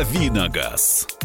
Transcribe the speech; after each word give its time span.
Давиногаз. 0.00 1.19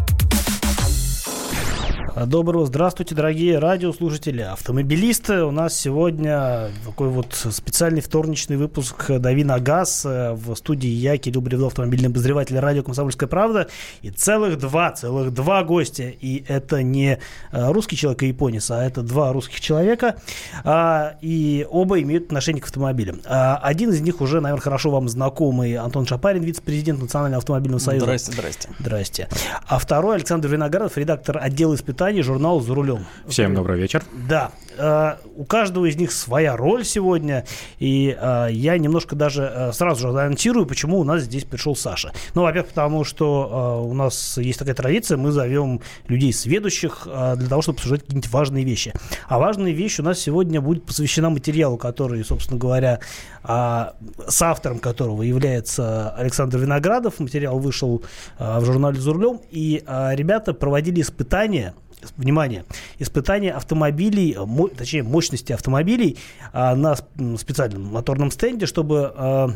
Доброго 2.15 2.65
здравствуйте, 2.65 3.13
дорогие 3.13 3.59
радиослушатели, 3.59 4.39
автомобилисты. 4.39 5.43
У 5.43 5.51
нас 5.51 5.77
сегодня 5.77 6.69
такой 6.85 7.09
вот 7.09 7.33
специальный 7.33 7.99
вторничный 7.99 8.55
выпуск 8.55 9.11
«Дави 9.19 9.43
на 9.43 9.59
газ» 9.59 10.05
в 10.05 10.55
студии 10.55 10.87
я, 10.87 11.17
Кирилл 11.17 11.41
Бревдов, 11.41 11.73
автомобильный 11.73 12.07
обозреватель 12.07 12.57
радио 12.57 12.83
«Комсомольская 12.83 13.27
правда». 13.27 13.67
И 14.01 14.11
целых 14.11 14.57
два, 14.57 14.91
целых 14.91 15.33
два 15.33 15.65
гостя. 15.65 16.03
И 16.03 16.45
это 16.47 16.83
не 16.83 17.19
э, 17.51 17.71
русский 17.73 17.97
человек 17.97 18.23
и 18.23 18.27
японец, 18.27 18.71
а 18.71 18.81
это 18.81 19.01
два 19.01 19.33
русских 19.33 19.59
человека. 19.59 20.15
А, 20.63 21.17
и 21.19 21.67
оба 21.69 21.99
имеют 22.01 22.27
отношение 22.27 22.61
к 22.61 22.67
автомобилям. 22.67 23.19
А, 23.25 23.57
один 23.57 23.91
из 23.91 23.99
них 23.99 24.21
уже, 24.21 24.39
наверное, 24.39 24.63
хорошо 24.63 24.89
вам 24.89 25.09
знакомый 25.09 25.75
Антон 25.75 26.05
Шапарин, 26.05 26.43
вице-президент 26.43 27.01
Национального 27.01 27.39
автомобильного 27.39 27.79
союза. 27.79 28.05
Здрасте, 28.05 28.31
здрасте. 28.31 28.69
Здрасте. 28.79 29.29
А 29.67 29.79
второй 29.79 30.15
Александр 30.15 30.47
Виноградов, 30.47 30.97
редактор 30.97 31.39
отдела 31.41 31.75
испытаний 31.75 32.04
издании 32.05 32.21
журнала 32.21 32.61
«За 32.61 32.75
рулем». 32.75 33.05
Всем 33.27 33.55
добрый 33.55 33.79
вечер. 33.79 34.03
Да. 34.29 34.51
Э, 34.77 35.15
у 35.35 35.45
каждого 35.45 35.85
из 35.85 35.95
них 35.95 36.11
своя 36.11 36.55
роль 36.55 36.85
сегодня. 36.85 37.45
И 37.79 38.15
э, 38.19 38.47
я 38.51 38.77
немножко 38.77 39.15
даже 39.15 39.43
э, 39.43 39.71
сразу 39.73 40.01
же 40.01 40.09
анонсирую, 40.09 40.65
почему 40.65 40.99
у 40.99 41.03
нас 41.03 41.23
здесь 41.23 41.43
пришел 41.43 41.75
Саша. 41.75 42.11
Ну, 42.33 42.43
во-первых, 42.43 42.69
потому 42.69 43.03
что 43.03 43.83
у 43.85 43.93
нас 43.93 44.37
есть 44.37 44.59
такая 44.59 44.75
традиция, 44.75 45.17
мы 45.17 45.31
зовем 45.31 45.81
людей 46.07 46.33
сведущих 46.33 47.03
для 47.05 47.47
того, 47.47 47.61
чтобы 47.61 47.77
обсуждать 47.77 48.01
какие-нибудь 48.01 48.29
важные 48.29 48.63
вещи. 48.63 48.93
А 49.27 49.39
важная 49.39 49.71
вещь 49.71 49.99
у 49.99 50.03
нас 50.03 50.19
сегодня 50.19 50.61
будет 50.61 50.85
посвящена 50.85 51.29
материалу, 51.29 51.77
который, 51.77 52.23
собственно 52.23 52.59
говоря, 52.59 52.99
с 53.43 54.41
автором 54.41 54.79
которого 54.79 55.21
является 55.21 56.09
Александр 56.11 56.57
Виноградов. 56.57 57.19
Материал 57.19 57.59
вышел 57.59 58.03
в 58.39 58.65
журнале 58.65 58.99
«За 58.99 59.13
рулем». 59.13 59.41
И 59.51 59.83
ребята 59.85 60.53
проводили 60.53 61.01
испытания 61.01 61.73
внимание, 62.17 62.65
испытание 62.99 63.53
автомобилей, 63.53 64.37
точнее, 64.67 65.03
мощности 65.03 65.53
автомобилей 65.53 66.17
а, 66.53 66.75
на 66.75 66.95
специальном 67.37 67.83
моторном 67.83 68.31
стенде, 68.31 68.65
чтобы 68.65 69.13
а, 69.15 69.49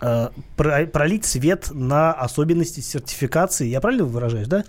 а, 0.00 0.32
пролить 0.56 1.24
свет 1.24 1.70
на 1.72 2.12
особенности 2.12 2.80
сертификации. 2.80 3.66
Я 3.66 3.80
правильно 3.80 4.04
выражаюсь, 4.04 4.48
да? 4.48 4.64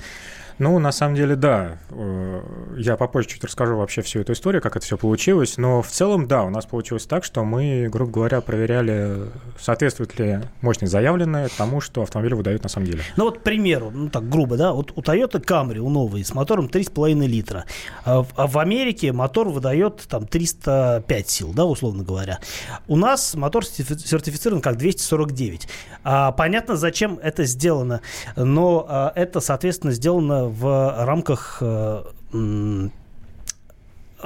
Ну, 0.61 0.77
на 0.77 0.91
самом 0.91 1.15
деле, 1.15 1.35
да. 1.35 1.79
Э, 1.89 2.43
я 2.77 2.95
попозже 2.95 3.29
чуть 3.29 3.43
расскажу 3.43 3.77
вообще 3.77 4.03
всю 4.03 4.19
эту 4.19 4.33
историю, 4.33 4.61
как 4.61 4.75
это 4.75 4.85
все 4.85 4.95
получилось. 4.95 5.57
Но 5.57 5.81
в 5.81 5.87
целом, 5.87 6.27
да, 6.27 6.43
у 6.43 6.51
нас 6.51 6.67
получилось 6.67 7.07
так, 7.07 7.23
что 7.23 7.43
мы, 7.43 7.89
грубо 7.91 8.11
говоря, 8.11 8.41
проверяли, 8.41 9.29
соответствует 9.59 10.19
ли 10.19 10.39
мощность 10.61 10.91
заявленная 10.91 11.49
тому, 11.57 11.81
что 11.81 12.03
автомобиль 12.03 12.35
выдает 12.35 12.61
на 12.61 12.69
самом 12.69 12.85
деле. 12.85 13.01
Ну 13.17 13.23
вот, 13.23 13.39
к 13.39 13.41
примеру, 13.41 13.89
ну 13.91 14.09
так 14.09 14.29
грубо, 14.29 14.55
да, 14.55 14.71
вот 14.71 14.91
у 14.95 15.01
Toyota 15.01 15.43
Camry, 15.43 15.79
у 15.79 15.89
новой, 15.89 16.23
с 16.23 16.31
мотором 16.35 16.67
3,5 16.67 17.25
литра. 17.25 17.65
А 18.05 18.23
а 18.35 18.45
в 18.45 18.59
Америке 18.59 19.11
мотор 19.13 19.49
выдает 19.49 20.03
там 20.07 20.27
305 20.27 21.27
сил, 21.27 21.53
да, 21.55 21.65
условно 21.65 22.03
говоря. 22.03 22.39
У 22.87 22.97
нас 22.97 23.33
мотор 23.33 23.65
сертифицирован 23.65 24.61
как 24.61 24.77
249. 24.77 25.67
А, 26.03 26.31
понятно, 26.31 26.75
зачем 26.75 27.17
это 27.21 27.45
сделано, 27.45 28.01
но 28.35 28.85
а, 28.87 29.11
это, 29.15 29.39
соответственно, 29.39 29.91
сделано 29.91 30.50
в 30.51 31.05
рамках 31.05 31.57
э, 31.61 32.03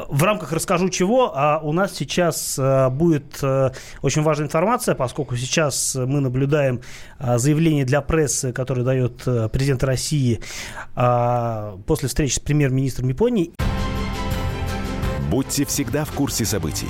в 0.08 0.23
рамках 0.23 0.52
расскажу 0.52 0.90
чего, 0.90 1.31
а 1.34 1.59
у 1.59 1.72
нас 1.72 1.94
сейчас 1.94 2.59
э, 2.59 2.90
будет 2.90 3.40
э, 3.42 3.72
очень 4.02 4.23
важная 4.23 4.48
информация, 4.48 4.96
поскольку 4.96 5.38
сейчас 5.38 5.96
мы 5.96 6.20
наблюдаем 6.20 6.81
заявление 7.20 7.86
для 7.86 8.02
прессы, 8.02 8.52
которое 8.52 8.84
дает 8.84 9.23
президент 9.52 9.84
России 9.84 10.42
после 10.94 12.09
встречи 12.09 12.34
с 12.34 12.40
премьер-министром 12.40 13.08
Японии. 13.08 13.53
Будьте 15.30 15.66
всегда 15.66 16.03
в 16.06 16.12
курсе 16.12 16.46
событий. 16.46 16.90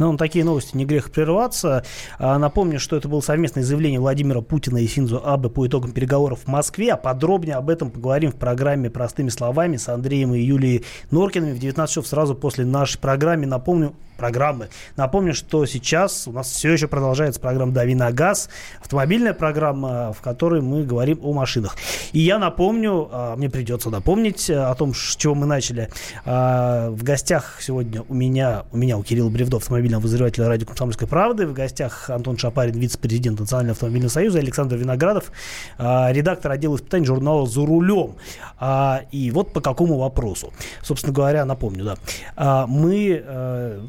Но 0.00 0.10
на 0.10 0.18
такие 0.18 0.46
новости 0.46 0.74
не 0.74 0.86
грех 0.86 1.12
прерваться. 1.12 1.84
А, 2.18 2.38
напомню, 2.38 2.80
что 2.80 2.96
это 2.96 3.06
было 3.06 3.20
совместное 3.20 3.62
заявление 3.62 4.00
Владимира 4.00 4.40
Путина 4.40 4.78
и 4.78 4.86
Синзу 4.86 5.20
Абе 5.22 5.50
по 5.50 5.66
итогам 5.66 5.92
переговоров 5.92 6.40
в 6.44 6.46
Москве. 6.48 6.94
А 6.94 6.96
подробнее 6.96 7.56
об 7.56 7.68
этом 7.68 7.90
поговорим 7.90 8.32
в 8.32 8.36
программе 8.36 8.88
«Простыми 8.88 9.28
словами» 9.28 9.76
с 9.76 9.90
Андреем 9.90 10.32
и 10.32 10.40
Юлией 10.40 10.86
Норкиными 11.10 11.52
в 11.52 11.58
19 11.58 11.92
часов 11.92 12.06
сразу 12.06 12.34
после 12.34 12.64
нашей 12.64 12.98
программы. 12.98 13.44
Напомню, 13.44 13.92
программы. 14.20 14.68
Напомню, 14.96 15.32
что 15.32 15.64
сейчас 15.64 16.28
у 16.28 16.32
нас 16.32 16.50
все 16.50 16.72
еще 16.72 16.88
продолжается 16.88 17.40
программа 17.40 17.72
«Дави 17.72 17.94
на 17.94 18.12
газ», 18.12 18.50
автомобильная 18.82 19.32
программа, 19.32 20.12
в 20.12 20.20
которой 20.20 20.60
мы 20.60 20.84
говорим 20.84 21.20
о 21.22 21.32
машинах. 21.32 21.76
И 22.12 22.18
я 22.20 22.38
напомню, 22.38 23.08
а, 23.10 23.36
мне 23.36 23.48
придется 23.48 23.88
напомнить 23.88 24.50
о 24.50 24.74
том, 24.74 24.94
с 24.94 25.16
чего 25.16 25.34
мы 25.34 25.46
начали. 25.46 25.88
А, 26.26 26.90
в 26.90 27.02
гостях 27.02 27.56
сегодня 27.60 28.02
у 28.08 28.14
меня, 28.14 28.64
у 28.72 28.76
меня, 28.76 28.98
у 28.98 29.02
Кирилла 29.02 29.30
Бревдо, 29.30 29.56
автомобильного 29.56 30.02
обозревателя 30.02 30.48
радио 30.48 30.66
«Комсомольской 30.66 31.08
правды». 31.08 31.46
В 31.46 31.54
гостях 31.54 32.10
Антон 32.10 32.36
Шапарин, 32.36 32.78
вице-президент 32.78 33.40
Национального 33.40 33.72
автомобильного 33.72 34.12
союза, 34.12 34.38
Александр 34.38 34.76
Виноградов, 34.76 35.32
а, 35.78 36.12
редактор 36.12 36.52
отдела 36.52 36.76
испытаний 36.76 37.06
журнала 37.06 37.46
«За 37.46 37.64
рулем». 37.64 38.16
И 39.12 39.30
вот 39.32 39.54
по 39.54 39.62
какому 39.62 39.96
вопросу. 39.96 40.52
Собственно 40.82 41.14
говоря, 41.14 41.46
напомню, 41.46 41.96
да. 42.36 42.66
Мы 42.66 43.22
э, 43.24 43.80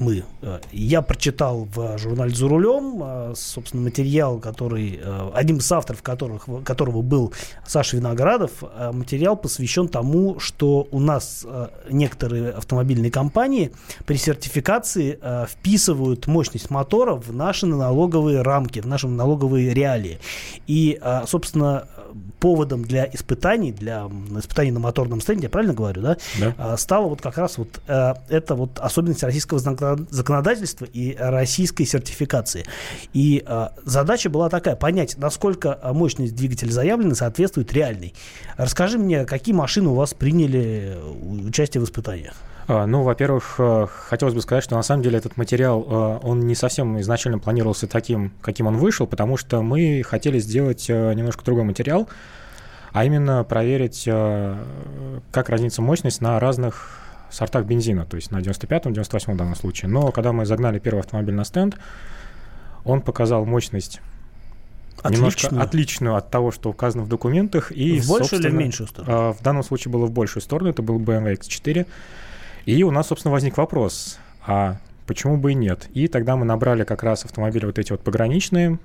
мы, 0.00 0.24
э, 0.42 0.60
я 0.72 1.02
прочитал 1.02 1.68
в 1.74 1.98
журнале 1.98 2.34
«За 2.34 2.48
рулем», 2.48 3.00
э, 3.02 3.32
собственно, 3.36 3.82
материал, 3.82 4.38
который, 4.38 5.00
э, 5.02 5.30
одним 5.34 5.58
из 5.58 5.70
авторов 5.72 6.02
которых, 6.02 6.46
которого 6.64 7.02
был 7.02 7.32
Саша 7.66 7.96
Виноградов, 7.96 8.62
материал 8.92 9.36
посвящен 9.36 9.88
тому, 9.88 10.38
что 10.38 10.86
у 10.90 11.00
нас 11.00 11.46
некоторые 11.88 12.50
автомобильные 12.50 13.10
компании 13.10 13.72
при 14.06 14.16
сертификации 14.16 15.18
вписывают 15.48 16.26
мощность 16.26 16.70
мотора 16.70 17.14
в 17.14 17.32
наши 17.32 17.66
налоговые 17.66 18.42
рамки, 18.42 18.80
в 18.80 18.86
наши 18.86 19.08
налоговые 19.08 19.72
реалии. 19.72 20.18
И, 20.66 21.00
собственно, 21.26 21.88
поводом 22.40 22.84
для 22.84 23.06
испытаний, 23.12 23.72
для 23.72 24.08
испытаний 24.38 24.70
на 24.70 24.80
моторном 24.80 25.20
стенде, 25.20 25.44
я 25.44 25.50
правильно 25.50 25.74
говорю, 25.74 26.02
да, 26.02 26.16
да. 26.38 26.76
стала 26.76 27.08
вот 27.08 27.20
как 27.20 27.38
раз 27.38 27.58
вот 27.58 27.80
это 27.86 28.54
вот 28.54 28.78
особенность 28.78 29.22
российского 29.22 29.58
законодательства 29.58 30.84
и 30.84 31.16
российской 31.18 31.84
сертификации. 31.84 32.64
И 33.12 33.42
э, 33.46 33.68
задача 33.84 34.30
была 34.30 34.48
такая, 34.48 34.76
понять, 34.76 35.16
насколько 35.18 35.78
мощность 35.92 36.34
двигателя 36.34 36.70
заявленной 36.70 37.16
соответствует 37.16 37.72
реальной. 37.72 38.14
Расскажи 38.56 38.98
мне, 38.98 39.24
какие 39.24 39.54
машины 39.54 39.88
у 39.88 39.94
вас 39.94 40.14
приняли 40.14 40.98
участие 41.46 41.80
в 41.80 41.84
испытаниях? 41.84 42.34
А, 42.66 42.86
ну, 42.86 43.02
во-первых, 43.02 43.56
э, 43.58 43.86
хотелось 44.08 44.34
бы 44.34 44.40
сказать, 44.40 44.64
что 44.64 44.74
на 44.74 44.82
самом 44.82 45.02
деле 45.02 45.18
этот 45.18 45.36
материал, 45.36 45.82
э, 45.82 46.18
он 46.22 46.40
не 46.40 46.54
совсем 46.54 46.98
изначально 47.00 47.38
планировался 47.38 47.86
таким, 47.86 48.32
каким 48.40 48.66
он 48.66 48.78
вышел, 48.78 49.06
потому 49.06 49.36
что 49.36 49.62
мы 49.62 50.02
хотели 50.04 50.38
сделать 50.38 50.86
э, 50.88 51.12
немножко 51.14 51.44
другой 51.44 51.64
материал, 51.64 52.08
а 52.92 53.04
именно 53.04 53.42
проверить, 53.42 54.04
как 54.04 55.48
разнится 55.48 55.82
мощность 55.82 56.20
на 56.20 56.38
разных 56.38 57.00
сортах 57.28 57.64
бензина, 57.64 58.06
то 58.06 58.14
есть 58.14 58.30
на 58.30 58.38
95-м, 58.38 58.92
98-м 58.92 59.34
в 59.34 59.36
данном 59.36 59.56
случае. 59.56 59.90
Но 59.90 60.12
когда 60.12 60.32
мы 60.32 60.46
загнали 60.46 60.78
первый 60.78 61.00
автомобиль 61.00 61.34
на 61.34 61.44
стенд, 61.44 61.76
он 62.84 63.00
показал 63.00 63.44
мощность 63.46 64.00
Отличную. 64.98 65.16
немножко 65.16 65.60
отличную 65.60 66.14
от 66.14 66.30
того, 66.30 66.52
что 66.52 66.70
указано 66.70 67.02
в 67.02 67.08
документах. 67.08 67.72
И, 67.72 67.98
в 67.98 68.08
большую 68.08 68.40
или 68.40 68.48
в 68.48 68.54
меньшую 68.54 68.86
сторону? 68.86 69.32
В 69.32 69.42
данном 69.42 69.64
случае 69.64 69.90
было 69.90 70.06
в 70.06 70.12
большую 70.12 70.42
сторону, 70.44 70.70
это 70.70 70.82
был 70.82 71.00
BMW 71.00 71.36
X4. 71.36 71.86
И 72.66 72.82
у 72.82 72.90
нас, 72.90 73.08
собственно, 73.08 73.32
возник 73.32 73.56
вопрос, 73.56 74.18
а 74.46 74.78
почему 75.06 75.36
бы 75.36 75.52
и 75.52 75.54
нет? 75.54 75.88
И 75.94 76.08
тогда 76.08 76.36
мы 76.36 76.44
набрали 76.44 76.84
как 76.84 77.02
раз 77.02 77.24
автомобили 77.24 77.66
вот 77.66 77.78
эти 77.78 77.92
вот 77.92 78.00
пограничные, 78.00 78.78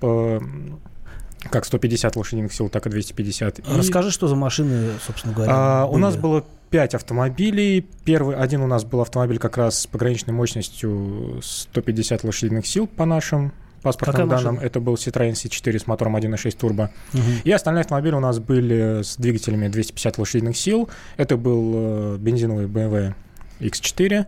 как 0.00 1.64
150 1.64 2.16
лошадиных 2.16 2.52
сил, 2.52 2.68
так 2.68 2.86
и 2.86 2.90
250. 2.90 3.60
Расскажи, 3.68 4.08
и... 4.08 4.12
что 4.12 4.28
за 4.28 4.36
машины, 4.36 4.92
собственно 5.04 5.34
говоря. 5.34 5.52
А, 5.54 5.86
у 5.86 5.98
нас 5.98 6.16
было 6.16 6.44
5 6.70 6.94
автомобилей. 6.94 7.86
Первый, 8.04 8.36
один 8.36 8.62
у 8.62 8.66
нас 8.66 8.84
был 8.84 9.00
автомобиль 9.00 9.38
как 9.38 9.56
раз 9.56 9.80
с 9.80 9.86
пограничной 9.86 10.34
мощностью 10.34 11.40
150 11.42 12.24
лошадиных 12.24 12.66
сил 12.66 12.86
по 12.86 13.04
нашим 13.04 13.52
паспортным 13.82 14.28
Какая 14.28 14.28
данным. 14.28 14.54
Машина? 14.54 14.66
Это 14.66 14.80
был 14.80 14.94
Citroёn 14.94 15.32
C4 15.32 15.78
с 15.78 15.86
мотором 15.86 16.16
1.6 16.16 16.56
турбо. 16.56 16.90
Угу. 17.12 17.22
И 17.44 17.52
остальные 17.52 17.82
автомобили 17.82 18.14
у 18.14 18.20
нас 18.20 18.40
были 18.40 19.02
с 19.02 19.16
двигателями 19.16 19.68
250 19.68 20.18
лошадиных 20.18 20.56
сил. 20.56 20.88
Это 21.16 21.36
был 21.36 21.72
э, 21.74 22.16
бензиновый 22.18 22.66
BMW 22.66 23.14
X4. 23.60 24.26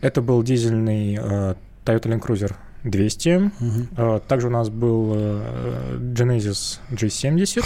Это 0.00 0.22
был 0.22 0.42
дизельный 0.42 1.14
э, 1.14 1.54
Toyota 1.84 2.04
Land 2.04 2.20
Cruiser 2.22 2.54
200. 2.84 3.52
Угу. 3.60 4.20
Также 4.26 4.46
у 4.46 4.50
нас 4.50 4.70
был 4.70 5.14
Genesis 5.14 6.78
G70, 6.90 7.62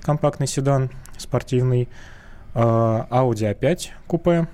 компактный 0.00 0.46
седан, 0.46 0.90
спортивный. 1.18 1.88
Audi 2.54 3.58
A5 3.58 3.88
купе. 4.06 4.46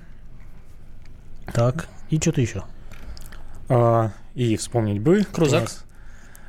Так, 1.53 1.87
и 2.09 2.17
что-то 2.17 2.41
еще? 2.41 2.63
И 4.35 4.55
вспомнить 4.55 5.01
бы. 5.01 5.25
Крузак. 5.31 5.69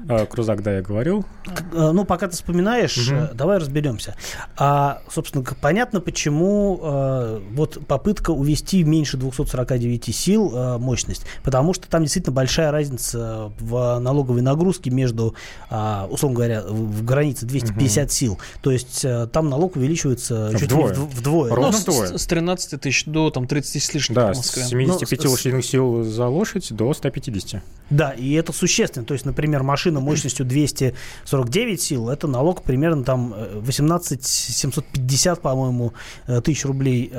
А, 0.08 0.26
Крузак, 0.26 0.62
да, 0.62 0.76
я 0.76 0.82
говорил. 0.82 1.24
Э, 1.72 1.90
ну, 1.92 2.04
пока 2.04 2.28
ты 2.28 2.34
вспоминаешь, 2.34 2.96
угу. 3.08 3.28
давай 3.34 3.58
разберемся. 3.58 4.16
А, 4.56 5.02
собственно, 5.10 5.44
понятно, 5.60 6.00
почему 6.00 6.80
э, 6.82 7.40
вот 7.52 7.86
попытка 7.86 8.30
увести 8.30 8.82
меньше 8.84 9.16
249 9.16 10.14
сил 10.14 10.52
э, 10.54 10.78
мощность, 10.78 11.24
потому 11.42 11.74
что 11.74 11.88
там 11.88 12.02
действительно 12.02 12.34
большая 12.34 12.70
разница 12.70 13.52
в 13.58 13.98
налоговой 13.98 14.42
нагрузке 14.42 14.90
между, 14.90 15.34
э, 15.70 16.06
условно 16.08 16.36
говоря, 16.36 16.62
в, 16.62 16.98
в 16.98 17.04
границе 17.04 17.46
250 17.46 18.04
угу. 18.04 18.12
сил. 18.12 18.38
То 18.62 18.70
есть 18.70 19.04
э, 19.04 19.26
там 19.32 19.48
налог 19.48 19.76
увеличивается 19.76 20.50
чуть 20.52 20.70
вдвое. 20.70 20.94
ли 20.94 21.00
вдвое. 21.00 21.50
Ровно 21.54 21.72
ну, 21.72 21.78
вдвое. 21.78 22.18
С, 22.18 22.22
с 22.22 22.26
13 22.26 22.80
тысяч 22.80 23.04
до 23.06 23.30
там, 23.30 23.46
30 23.46 23.82
с 23.82 23.94
лишним 23.94 24.14
да, 24.14 24.32
в 24.32 24.36
Москве. 24.36 24.62
с 24.62 24.68
75 24.68 25.24
ну, 25.24 25.30
лошадиных 25.30 25.64
сил 25.64 26.02
за 26.04 26.26
лошадь 26.26 26.72
до 26.72 26.92
150. 26.92 27.62
Да, 27.90 28.12
и 28.12 28.32
это 28.34 28.52
существенно. 28.52 29.04
То 29.04 29.14
есть, 29.14 29.26
например, 29.26 29.62
машина 29.62 29.89
мощностью 29.98 30.46
249 30.46 31.82
сил, 31.82 32.08
это 32.08 32.28
налог 32.28 32.62
примерно 32.62 33.02
там 33.02 33.34
18 33.54 34.20
э, 34.20 34.22
750, 34.22 35.40
по-моему, 35.40 35.92
э, 36.26 36.40
тысяч 36.40 36.64
рублей, 36.64 37.12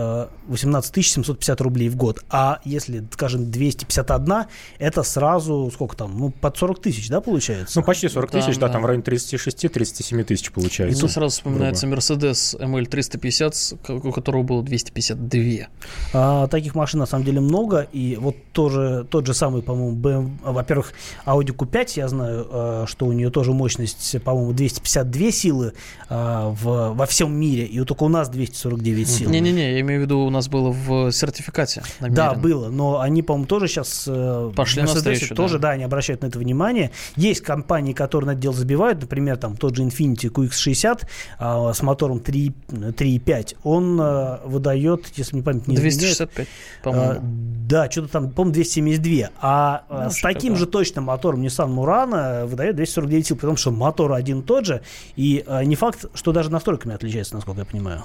18 0.47 0.97
э, 0.97 1.01
750 1.01 1.61
рублей 1.61 1.89
в 1.89 1.95
год. 1.95 2.23
А 2.29 2.59
если, 2.63 3.03
скажем, 3.11 3.51
251, 3.51 4.45
это 4.79 5.03
сразу 5.03 5.69
сколько 5.73 5.95
там, 5.97 6.17
ну, 6.17 6.31
под 6.31 6.57
40 6.57 6.81
тысяч, 6.81 7.09
да, 7.09 7.21
получается? 7.21 7.79
Ну, 7.79 7.85
почти 7.85 8.07
40 8.07 8.31
тысяч, 8.31 8.55
да, 8.55 8.67
да, 8.67 8.73
там 8.73 8.83
в 8.83 8.85
районе 8.85 9.03
36-37 9.03 10.23
тысяч 10.23 10.51
получается. 10.51 10.97
И 10.97 11.01
тут 11.01 11.11
сразу 11.11 11.35
вспоминается 11.35 11.87
Mercedes 11.87 12.57
ML350, 12.59 14.07
у 14.07 14.11
которого 14.11 14.43
было 14.43 14.63
252. 14.63 15.67
А, 16.13 16.47
таких 16.47 16.75
машин, 16.75 16.99
на 16.99 17.05
самом 17.05 17.25
деле, 17.25 17.41
много, 17.41 17.87
и 17.91 18.17
вот 18.19 18.35
тоже, 18.53 19.05
тот 19.09 19.25
же 19.25 19.33
самый, 19.33 19.61
по-моему, 19.61 19.97
BMW, 19.97 20.31
во-первых, 20.43 20.93
Audi 21.25 21.55
Q5, 21.55 21.93
я 21.95 22.07
знаю, 22.07 22.47
что 22.87 23.05
у 23.05 23.11
нее 23.11 23.29
тоже 23.31 23.53
мощность, 23.53 24.21
по-моему, 24.23 24.53
252 24.53 25.31
силы 25.31 25.73
э, 26.09 26.15
в, 26.15 26.93
во 26.93 27.05
всем 27.05 27.33
мире, 27.33 27.65
и 27.65 27.83
только 27.83 28.03
у 28.03 28.09
нас 28.09 28.29
249 28.29 29.09
сил. 29.09 29.29
Не-не-не, 29.29 29.73
я 29.73 29.81
имею 29.81 30.01
в 30.01 30.03
виду, 30.03 30.19
у 30.19 30.29
нас 30.29 30.47
было 30.47 30.69
в 30.69 31.11
сертификате. 31.11 31.83
Намерен. 31.99 32.15
Да, 32.15 32.33
было, 32.33 32.69
но 32.69 32.99
они, 32.99 33.23
по-моему, 33.23 33.47
тоже 33.47 33.67
сейчас... 33.67 34.05
Э, 34.07 34.51
Пошли 34.55 34.83
навстречу, 34.83 35.35
Тоже, 35.35 35.57
да. 35.57 35.69
да, 35.69 35.71
они 35.71 35.83
обращают 35.83 36.21
на 36.21 36.27
это 36.27 36.37
внимание. 36.37 36.91
Есть 37.15 37.41
компании, 37.41 37.93
которые 37.93 38.27
на 38.27 38.31
это 38.31 38.41
дело 38.41 38.55
забивают, 38.55 39.01
например, 39.01 39.37
там 39.37 39.57
тот 39.57 39.75
же 39.75 39.83
Infiniti 39.83 40.29
QX60 40.29 41.73
с 41.73 41.81
мотором 41.81 42.17
3.5, 42.17 43.55
он 43.63 43.97
выдает, 44.45 45.07
если 45.15 45.35
мне 45.35 45.43
память 45.43 45.67
не 45.67 45.75
265, 45.75 46.47
по-моему. 46.83 47.19
Да, 47.67 47.89
что-то 47.89 48.09
там, 48.09 48.29
по-моему, 48.31 48.53
272. 48.53 49.29
А 49.41 49.83
ну, 49.89 50.09
с 50.11 50.21
таким 50.21 50.51
таким 50.51 50.55
же 50.55 50.65
точно 50.65 51.01
мотором 51.01 51.41
Nissan 51.41 51.69
Murano 51.69 52.40
выдает 52.45 52.75
249 52.75 53.27
сил, 53.27 53.35
потому 53.35 53.57
что 53.57 53.71
мотор 53.71 54.13
один 54.13 54.39
и 54.39 54.43
тот 54.43 54.65
же, 54.65 54.81
и 55.15 55.43
э, 55.45 55.63
не 55.63 55.75
факт, 55.75 56.05
что 56.13 56.31
даже 56.31 56.51
настройками 56.51 56.95
отличается, 56.95 57.35
насколько 57.35 57.61
я 57.61 57.65
понимаю. 57.65 58.03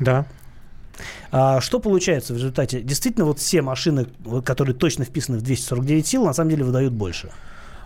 Да. 0.00 0.26
А, 1.30 1.60
что 1.60 1.80
получается 1.80 2.34
в 2.34 2.36
результате? 2.36 2.82
Действительно, 2.82 3.24
вот 3.24 3.38
все 3.38 3.62
машины, 3.62 4.06
которые 4.44 4.74
точно 4.74 5.04
вписаны 5.04 5.38
в 5.38 5.42
249 5.42 6.06
сил, 6.06 6.24
на 6.24 6.32
самом 6.32 6.50
деле 6.50 6.64
выдают 6.64 6.92
больше. 6.92 7.30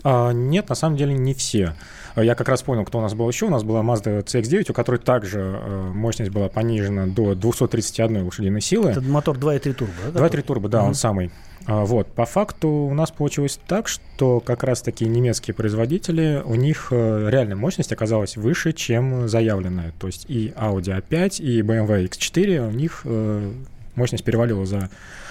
А, 0.03 0.33
нет, 0.33 0.69
на 0.69 0.75
самом 0.75 0.97
деле 0.97 1.15
не 1.15 1.35
все. 1.35 1.75
Я 2.17 2.35
как 2.35 2.49
раз 2.49 2.62
понял, 2.62 2.85
кто 2.85 2.99
у 2.99 3.03
нас 3.03 3.15
был 3.15 3.29
еще. 3.29 3.47
У 3.47 3.50
нас 3.50 3.62
была 3.62 3.83
Mazda 3.83 4.25
CX-9, 4.25 4.71
у 4.71 4.73
которой 4.73 4.99
также 4.99 5.41
э, 5.41 5.91
мощность 5.93 6.31
была 6.31 6.49
понижена 6.49 7.06
до 7.06 7.35
231 7.35 8.25
лошадиной 8.25 8.61
силы. 8.61 8.91
Это 8.91 9.03
мотор 9.03 9.37
2.3 9.37 9.73
турбо, 9.75 9.94
да? 10.12 10.21
2.3 10.21 10.43
турбо, 10.43 10.69
да, 10.69 10.79
mm-hmm. 10.79 10.87
он 10.87 10.94
самый. 10.94 11.33
А, 11.66 11.84
вот, 11.84 12.06
по 12.06 12.24
факту 12.26 12.68
у 12.68 12.94
нас 12.94 13.10
получилось 13.10 13.58
так, 13.66 13.88
что 13.88 14.38
как 14.40 14.62
раз 14.62 14.82
таки 14.82 15.04
немецкие 15.04 15.52
производители, 15.52 16.40
у 16.44 16.54
них 16.54 16.88
э, 16.92 17.28
реальная 17.28 17.56
мощность 17.56 17.92
оказалась 17.92 18.36
выше, 18.36 18.72
чем 18.72 19.28
заявленная. 19.28 19.92
То 19.98 20.06
есть 20.06 20.26
и 20.28 20.52
Audi 20.56 21.02
A5, 21.02 21.40
и 21.40 21.62
BMW 21.62 22.08
X4, 22.08 22.68
у 22.68 22.70
них 22.70 23.02
э, 23.04 23.52
мощность 23.96 24.22
перевалила 24.22 24.64
за 24.64 24.90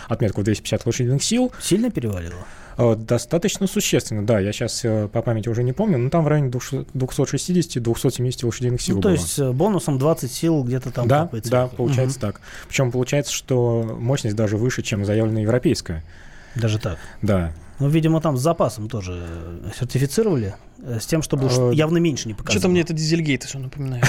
отметку 0.09 0.41
в 0.41 0.43
250 0.43 0.85
лошадиных 0.85 1.23
сил. 1.23 1.53
Сильно 1.61 1.89
перевалила? 1.89 2.45
Э, 2.77 2.97
достаточно 2.97 3.65
существенно, 3.65 4.25
да. 4.25 4.37
Я 4.39 4.51
сейчас 4.51 4.81
по 4.81 5.21
памяти 5.21 5.47
уже 5.47 5.63
не 5.63 5.71
помню, 5.71 5.97
но 5.97 6.09
там 6.09 6.25
в 6.25 6.27
районе 6.27 6.49
260-270 6.49 8.45
лошадиных 8.45 8.81
сил 8.81 8.97
ну, 8.97 9.01
то 9.01 9.07
было. 9.07 9.15
есть 9.15 9.39
бонусом 9.41 9.97
20 9.97 10.29
сил 10.29 10.65
где-то 10.65 10.91
там 10.91 11.07
Да, 11.07 11.29
да, 11.45 11.67
получается 11.67 12.17
угу. 12.17 12.27
так. 12.27 12.41
Причем 12.67 12.91
получается, 12.91 13.31
что 13.31 13.97
мощность 13.97 14.35
даже 14.35 14.57
выше, 14.57 14.81
чем 14.81 15.05
заявленная 15.05 15.43
европейская. 15.43 16.03
Даже 16.56 16.80
так? 16.80 16.98
Да. 17.22 17.52
Ну, 17.80 17.90
видимо, 17.90 18.22
там 18.22 18.38
с 18.38 18.42
запасом 18.42 18.88
тоже 18.88 19.28
сертифицировали, 19.78 20.56
э, 20.81 21.00
с 21.02 21.06
тем, 21.06 21.22
чтобы 21.22 21.50
а, 21.52 21.72
явно 21.72 21.98
меньше 21.98 22.30
не 22.30 22.34
показывало. 22.34 22.60
Что-то 22.60 22.72
мне 22.72 22.81
это 22.81 22.94
дизельгейт 22.94 23.44
все 23.44 23.60
напоминает. 23.60 24.06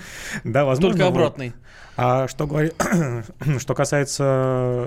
Да, 0.44 0.64
возможно. 0.64 0.96
Только 0.96 1.06
обратный. 1.06 1.52
А 1.96 2.28
что, 2.28 2.46
говори... 2.46 2.72
что 3.58 3.74
касается 3.74 4.24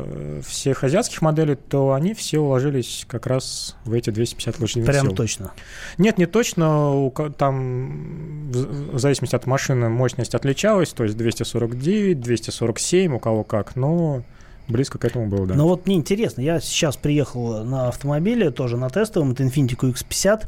э, 0.03 0.41
всех 0.43 0.83
азиатских 0.83 1.21
моделей, 1.21 1.55
то 1.55 1.93
они 1.93 2.15
все 2.15 2.39
уложились 2.39 3.05
как 3.07 3.27
раз 3.27 3.75
в 3.85 3.93
эти 3.93 4.09
250 4.09 4.59
лошадиных 4.59 4.89
Прям 4.89 5.07
сил. 5.07 5.15
точно? 5.15 5.51
Нет, 5.99 6.17
не 6.17 6.25
точно. 6.25 7.11
Там 7.37 8.49
в 8.51 8.97
зависимости 8.97 9.35
от 9.35 9.45
машины 9.45 9.89
мощность 9.89 10.33
отличалась, 10.33 10.89
то 10.89 11.03
есть 11.03 11.15
249, 11.15 12.19
247, 12.19 13.13
у 13.13 13.19
кого 13.19 13.43
как, 13.43 13.75
но 13.75 14.23
Близко 14.67 14.97
к 14.97 15.05
этому 15.05 15.27
было, 15.27 15.45
да. 15.45 15.55
Но 15.55 15.67
вот 15.67 15.85
мне 15.85 15.95
интересно, 15.95 16.41
я 16.41 16.59
сейчас 16.59 16.95
приехал 16.95 17.63
на 17.65 17.89
автомобиле, 17.89 18.49
тоже 18.49 18.77
на 18.77 18.89
тестовом, 18.89 19.31
это 19.31 19.43
Infiniti 19.43 19.75
QX50, 19.75 20.43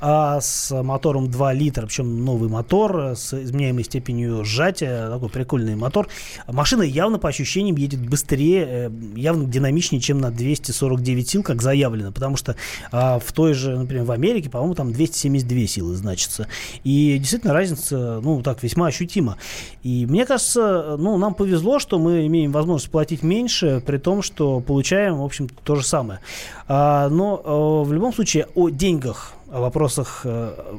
а 0.00 0.40
с 0.40 0.82
мотором 0.82 1.30
2 1.30 1.52
литра, 1.52 1.86
причем 1.86 2.24
новый 2.24 2.48
мотор 2.48 3.12
с 3.16 3.32
изменяемой 3.32 3.84
степенью 3.84 4.44
сжатия, 4.44 5.08
такой 5.08 5.28
прикольный 5.28 5.76
мотор. 5.76 6.08
Машина 6.48 6.82
явно 6.82 7.18
по 7.18 7.28
ощущениям 7.28 7.76
едет 7.76 8.00
быстрее, 8.00 8.66
э, 8.68 8.90
явно 9.14 9.44
динамичнее, 9.44 10.00
чем 10.00 10.18
на 10.18 10.30
249 10.30 11.28
сил, 11.28 11.42
как 11.42 11.62
заявлено, 11.62 12.10
потому 12.10 12.36
что 12.36 12.56
а, 12.90 13.18
в 13.18 13.32
той 13.32 13.54
же, 13.54 13.76
например, 13.76 14.04
в 14.04 14.10
Америке, 14.10 14.50
по-моему, 14.50 14.74
там 14.74 14.92
272 14.92 15.66
силы 15.66 15.94
значится. 15.94 16.48
И 16.82 17.18
действительно 17.18 17.54
разница, 17.54 18.20
ну, 18.22 18.42
так, 18.42 18.62
весьма 18.62 18.88
ощутима. 18.88 19.36
И 19.82 20.06
мне 20.06 20.26
кажется, 20.26 20.96
ну, 20.98 21.16
нам 21.18 21.34
повезло, 21.34 21.78
что 21.78 21.98
мы 21.98 22.26
имеем 22.26 22.52
возможность 22.52 22.90
платить 22.90 23.22
меньше, 23.22 23.59
меньше, 23.62 23.82
при 23.84 23.98
том, 23.98 24.22
что 24.22 24.60
получаем, 24.60 25.18
в 25.18 25.24
общем, 25.24 25.48
то 25.48 25.76
же 25.76 25.84
самое. 25.84 26.20
А, 26.68 27.08
но 27.08 27.40
а, 27.44 27.84
в 27.84 27.92
любом 27.92 28.12
случае 28.12 28.46
о 28.54 28.68
деньгах, 28.68 29.32
о 29.52 29.60
вопросах 29.60 30.22
а, 30.24 30.78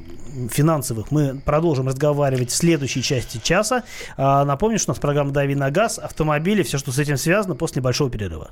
финансовых 0.49 1.11
мы 1.11 1.41
продолжим 1.45 1.87
разговаривать 1.87 2.51
в 2.51 2.55
следующей 2.55 3.01
части 3.01 3.39
часа. 3.43 3.83
А, 4.17 4.45
напомню, 4.45 4.79
что 4.79 4.91
у 4.91 4.93
нас 4.93 4.99
программа 4.99 5.31
«Дави 5.31 5.55
на 5.55 5.71
газ», 5.71 5.99
автомобили, 5.99 6.63
все, 6.63 6.77
что 6.77 6.91
с 6.91 6.99
этим 6.99 7.17
связано, 7.17 7.55
после 7.55 7.81
большого 7.81 8.09
перерыва. 8.09 8.51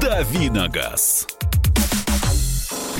«Дави 0.00 0.50
на 0.50 0.68
газ». 0.68 1.26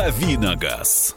«Дави 0.00 0.38
на 0.38 0.56
газ». 0.56 1.14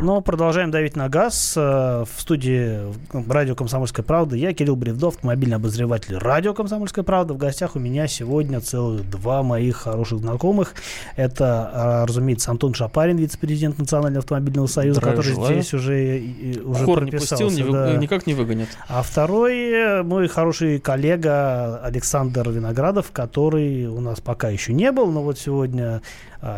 Но 0.00 0.20
продолжаем 0.20 0.72
давить 0.72 0.96
на 0.96 1.08
газ. 1.08 1.54
Э, 1.56 2.04
в 2.04 2.20
студии 2.20 2.92
радио 3.30 3.54
«Комсомольская 3.54 4.04
правда» 4.04 4.34
я, 4.34 4.52
Кирилл 4.52 4.74
Бревдов, 4.74 5.14
автомобильный 5.14 5.56
обозреватель 5.56 6.16
радио 6.18 6.54
«Комсомольская 6.54 7.04
правда». 7.04 7.34
В 7.34 7.36
гостях 7.36 7.76
у 7.76 7.78
меня 7.78 8.08
сегодня 8.08 8.60
целых 8.60 9.08
два 9.08 9.44
моих 9.44 9.76
хороших 9.76 10.18
знакомых. 10.18 10.74
Это, 11.14 11.70
а, 11.72 12.06
разумеется, 12.06 12.50
Антон 12.50 12.74
Шапарин, 12.74 13.16
вице-президент 13.16 13.78
Национального 13.78 14.22
автомобильного 14.22 14.66
союза, 14.66 14.98
Здравия 14.98 15.16
который 15.18 15.34
желаю. 15.34 15.54
здесь 15.54 15.74
уже, 15.74 16.22
уже 16.64 16.84
Хор 16.84 17.04
не 17.04 17.10
пустил, 17.12 17.50
не 17.50 17.62
вы- 17.62 17.72
да. 17.72 17.96
никак 17.96 18.26
не 18.26 18.34
выгонят. 18.34 18.68
А 18.88 19.02
второй 19.02 19.56
э, 19.70 20.02
мой 20.02 20.26
хороший 20.26 20.80
коллега 20.80 21.76
Александр 21.76 22.50
Виноградов, 22.50 23.12
который 23.12 23.86
у 23.86 24.00
нас 24.00 24.20
пока 24.20 24.48
еще 24.48 24.72
не 24.72 24.90
был, 24.90 25.12
но 25.12 25.22
вот 25.22 25.38
сегодня 25.38 26.02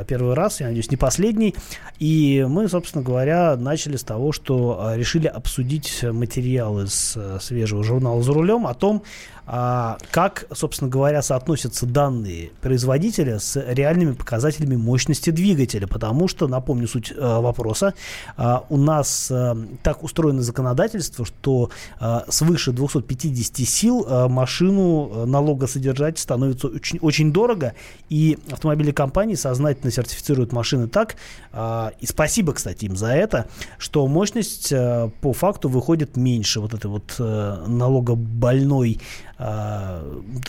первый 0.06 0.34
раз, 0.34 0.60
я 0.60 0.66
надеюсь, 0.66 0.90
не 0.90 0.96
последний. 0.96 1.54
И 1.98 2.44
мы, 2.48 2.68
собственно 2.68 3.04
говоря, 3.04 3.56
начали 3.56 3.96
с 3.96 4.02
того, 4.02 4.32
что 4.32 4.78
а, 4.80 4.96
решили 4.96 5.26
обсудить 5.26 6.02
материалы 6.02 6.86
с 6.86 7.14
а, 7.16 7.38
свежего 7.40 7.84
журнала 7.84 8.22
«За 8.22 8.32
рулем» 8.32 8.66
о 8.66 8.74
том, 8.74 9.02
а, 9.46 9.98
как, 10.10 10.46
собственно 10.54 10.90
говоря, 10.90 11.20
соотносятся 11.20 11.84
данные 11.86 12.50
производителя 12.62 13.38
с 13.38 13.62
реальными 13.62 14.12
показателями 14.12 14.76
мощности 14.76 15.30
двигателя. 15.30 15.86
Потому 15.86 16.28
что, 16.28 16.48
напомню 16.48 16.88
суть 16.88 17.12
а, 17.16 17.40
вопроса, 17.40 17.94
а, 18.36 18.64
у 18.70 18.78
нас 18.78 19.28
а, 19.30 19.56
так 19.82 20.02
устроено 20.02 20.42
законодательство, 20.42 21.26
что 21.26 21.70
а, 22.00 22.24
свыше 22.28 22.72
250 22.72 23.56
сил 23.68 24.06
а, 24.08 24.28
машину 24.28 25.10
а, 25.12 25.26
налогосодержать 25.26 26.18
становится 26.18 26.68
очень, 26.68 26.98
очень 27.00 27.32
дорого, 27.32 27.74
и 28.08 28.38
автомобильные 28.50 28.94
компании 28.94 29.34
сознательно 29.34 29.73
сертифицируют 29.82 30.52
машины 30.52 30.88
так, 30.88 31.16
а, 31.52 31.92
и 32.00 32.06
спасибо, 32.06 32.52
кстати, 32.52 32.84
им 32.84 32.96
за 32.96 33.08
это, 33.08 33.48
что 33.78 34.06
мощность 34.06 34.72
а, 34.72 35.10
по 35.20 35.32
факту 35.32 35.68
выходит 35.68 36.16
меньше 36.16 36.60
вот 36.60 36.74
этой 36.74 36.86
вот 36.86 37.16
а, 37.18 37.64
налогобольной 37.66 39.00
а, 39.36 40.02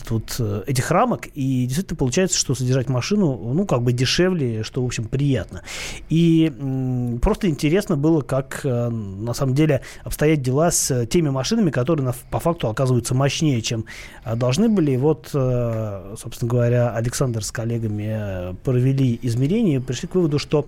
вот 0.10 0.36
э, 0.38 0.64
этих 0.68 0.92
рамок, 0.92 1.28
и 1.34 1.66
действительно 1.66 1.98
получается, 1.98 2.38
что 2.38 2.54
содержать 2.54 2.88
машину, 2.88 3.36
ну, 3.54 3.66
как 3.66 3.82
бы 3.82 3.92
дешевле, 3.94 4.62
что, 4.64 4.84
в 4.84 4.86
общем, 4.86 5.06
приятно. 5.06 5.64
И 6.10 6.54
просто 7.22 7.50
интересно 7.50 7.98
было, 7.98 8.22
как 8.22 8.62
э, 8.64 8.90
на 8.90 9.34
самом 9.34 9.56
деле 9.56 9.82
обстоят 10.04 10.42
дела 10.42 10.70
с 10.70 10.92
э, 10.92 11.08
теми 11.08 11.30
машинами, 11.30 11.72
которые 11.72 12.14
по 12.30 12.40
факту 12.40 12.68
оказываются 12.70 13.16
мощнее, 13.16 13.62
чем 13.64 13.86
э, 14.24 14.36
должны 14.36 14.70
были. 14.70 14.92
И 14.92 14.98
вот, 14.98 15.32
э, 15.34 16.16
собственно 16.20 16.50
говоря, 16.50 16.92
Александр 16.92 17.44
с 17.44 17.52
коллегами 17.52 18.06
э, 18.08 18.54
провели 18.64 19.15
измерения 19.22 19.80
пришли 19.82 20.08
к 20.08 20.16
выводу, 20.16 20.40
что 20.40 20.68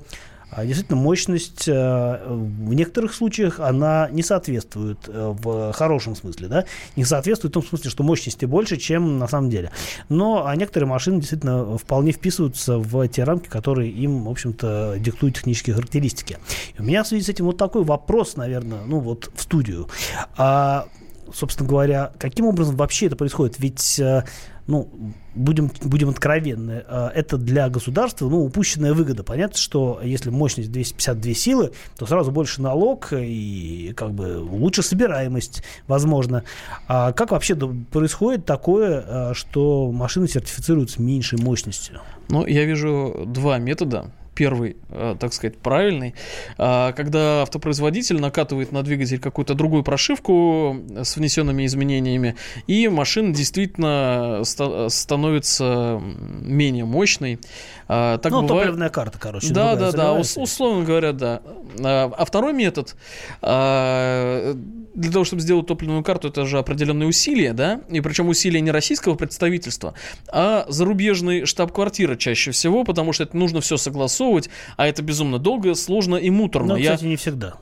а, 0.50 0.66
Действительно, 0.66 0.98
мощность 0.98 1.68
э, 1.68 2.26
в 2.26 2.74
некоторых 2.74 3.14
случаях 3.14 3.60
она 3.60 4.08
не 4.12 4.24
соответствует 4.24 4.98
э, 5.08 5.36
в 5.38 5.74
хорошем 5.74 6.16
смысле, 6.16 6.48
да, 6.48 6.66
не 6.96 7.04
соответствует 7.04 7.52
в 7.52 7.56
том 7.56 7.64
смысле, 7.64 7.90
что 7.90 8.04
мощности 8.04 8.46
больше, 8.46 8.78
чем 8.78 9.20
на 9.20 9.28
самом 9.28 9.50
деле. 9.50 9.72
Но 10.08 10.48
а 10.48 10.56
некоторые 10.56 10.88
машины 10.88 11.20
действительно 11.20 11.78
вполне 11.78 12.14
вписываются 12.14 12.78
в 12.78 13.08
те 13.10 13.26
рамки, 13.26 13.50
которые 13.50 13.92
им, 13.92 14.24
в 14.24 14.30
общем-то, 14.30 14.96
диктуют 15.00 15.36
технические 15.36 15.76
характеристики. 15.76 16.38
И 16.78 16.82
у 16.82 16.86
меня 16.86 17.04
в 17.04 17.08
связи 17.08 17.26
с 17.26 17.30
этим 17.30 17.46
вот 17.46 17.58
такой 17.58 17.84
вопрос, 17.84 18.38
наверное, 18.38 18.80
ну 18.86 19.00
вот 19.00 19.30
в 19.36 19.42
студию. 19.42 19.90
А, 20.38 20.88
собственно 21.34 21.68
говоря, 21.68 22.14
каким 22.20 22.46
образом 22.46 22.78
вообще 22.78 23.08
это 23.08 23.18
происходит? 23.18 23.60
Ведь 23.60 24.00
э, 24.00 24.24
ну, 24.68 24.90
будем, 25.34 25.72
будем 25.84 26.10
откровенны, 26.10 26.84
э, 26.88 27.10
это 27.16 27.38
для 27.38 27.70
государства, 27.70 28.30
ну, 28.30 28.44
упущенная 28.44 28.94
выгода. 28.94 29.24
Понятно, 29.24 29.58
что 29.58 30.00
если 30.04 30.30
мощность 30.30 30.72
252 30.72 31.34
силы, 31.34 31.72
то 31.98 32.06
сразу 32.06 32.32
больше 32.32 32.62
налог 32.62 33.14
и 33.14 33.94
как 33.96 34.12
бы 34.12 34.40
лучше 34.40 34.84
собираемость, 34.84 35.64
возможно. 35.88 36.44
А 36.88 37.14
как 37.14 37.32
вообще 37.32 37.56
происходит 37.56 38.46
такое, 38.46 39.04
э, 39.08 39.34
что 39.34 39.92
машины 39.92 40.28
сертифицируют 40.28 40.92
с 40.92 41.00
меньшей 41.00 41.40
мощностью? 41.40 42.02
Ну, 42.30 42.46
я 42.46 42.66
вижу 42.66 43.24
два 43.26 43.58
метода. 43.60 44.12
Первый, 44.38 44.78
э, 44.90 45.16
так 45.20 45.34
сказать, 45.34 45.58
правильный, 45.58 46.14
а, 46.60 46.92
когда 46.92 47.42
автопроизводитель 47.42 48.20
накатывает 48.22 48.72
на 48.72 48.84
двигатель 48.84 49.20
какую-то 49.20 49.56
другую 49.56 49.84
прошивку 49.84 50.78
с 51.04 51.16
внесенными 51.18 51.66
изменениями, 51.66 52.36
и 52.68 52.88
машина 52.88 53.34
действительно 53.34 54.42
ста- 54.44 54.90
становится 54.90 56.00
менее 56.42 56.86
мощной. 56.86 57.40
А, 57.88 58.18
Так 58.20 58.32
ну, 58.32 58.42
бывает- 58.44 58.66
топливная 58.68 58.90
карта, 58.90 59.18
короче. 59.18 59.54
Да, 59.54 59.76
да, 59.76 59.92
да, 59.92 60.14
ус- 60.14 60.38
условно 60.38 60.86
говоря, 60.86 61.14
да. 61.14 61.42
А 61.84 62.12
а 62.18 62.26
второй 62.26 62.54
метод, 62.54 62.96
для 63.42 65.12
того, 65.12 65.24
чтобы 65.26 65.42
сделать 65.42 65.68
топливную 65.68 66.04
карту, 66.04 66.28
это 66.30 66.46
же 66.46 66.58
определенные 66.58 67.08
усилия, 67.08 67.54
да, 67.54 67.82
и 67.90 68.02
причем 68.02 68.30
усилия 68.30 68.62
не 68.62 68.72
российского 68.72 69.16
представительства, 69.16 69.94
а 70.28 70.66
зарубежной 70.70 71.46
штаб-квартиры 71.46 72.18
чаще 72.18 72.52
всего, 72.52 72.84
потому 72.84 73.14
что 73.14 73.24
это 73.24 73.38
нужно 73.38 73.62
все 73.62 73.78
согласовывать, 73.78 74.27
а 74.76 74.88
это 74.88 75.02
безумно 75.02 75.40
долго, 75.40 75.74
сложно 75.76 76.16
и 76.16 76.30
муторно. 76.30 76.74
Ну, 76.74 76.76
Я- 76.78 76.94
кстати, 76.94 77.08
не 77.08 77.16
всегда. 77.16 77.56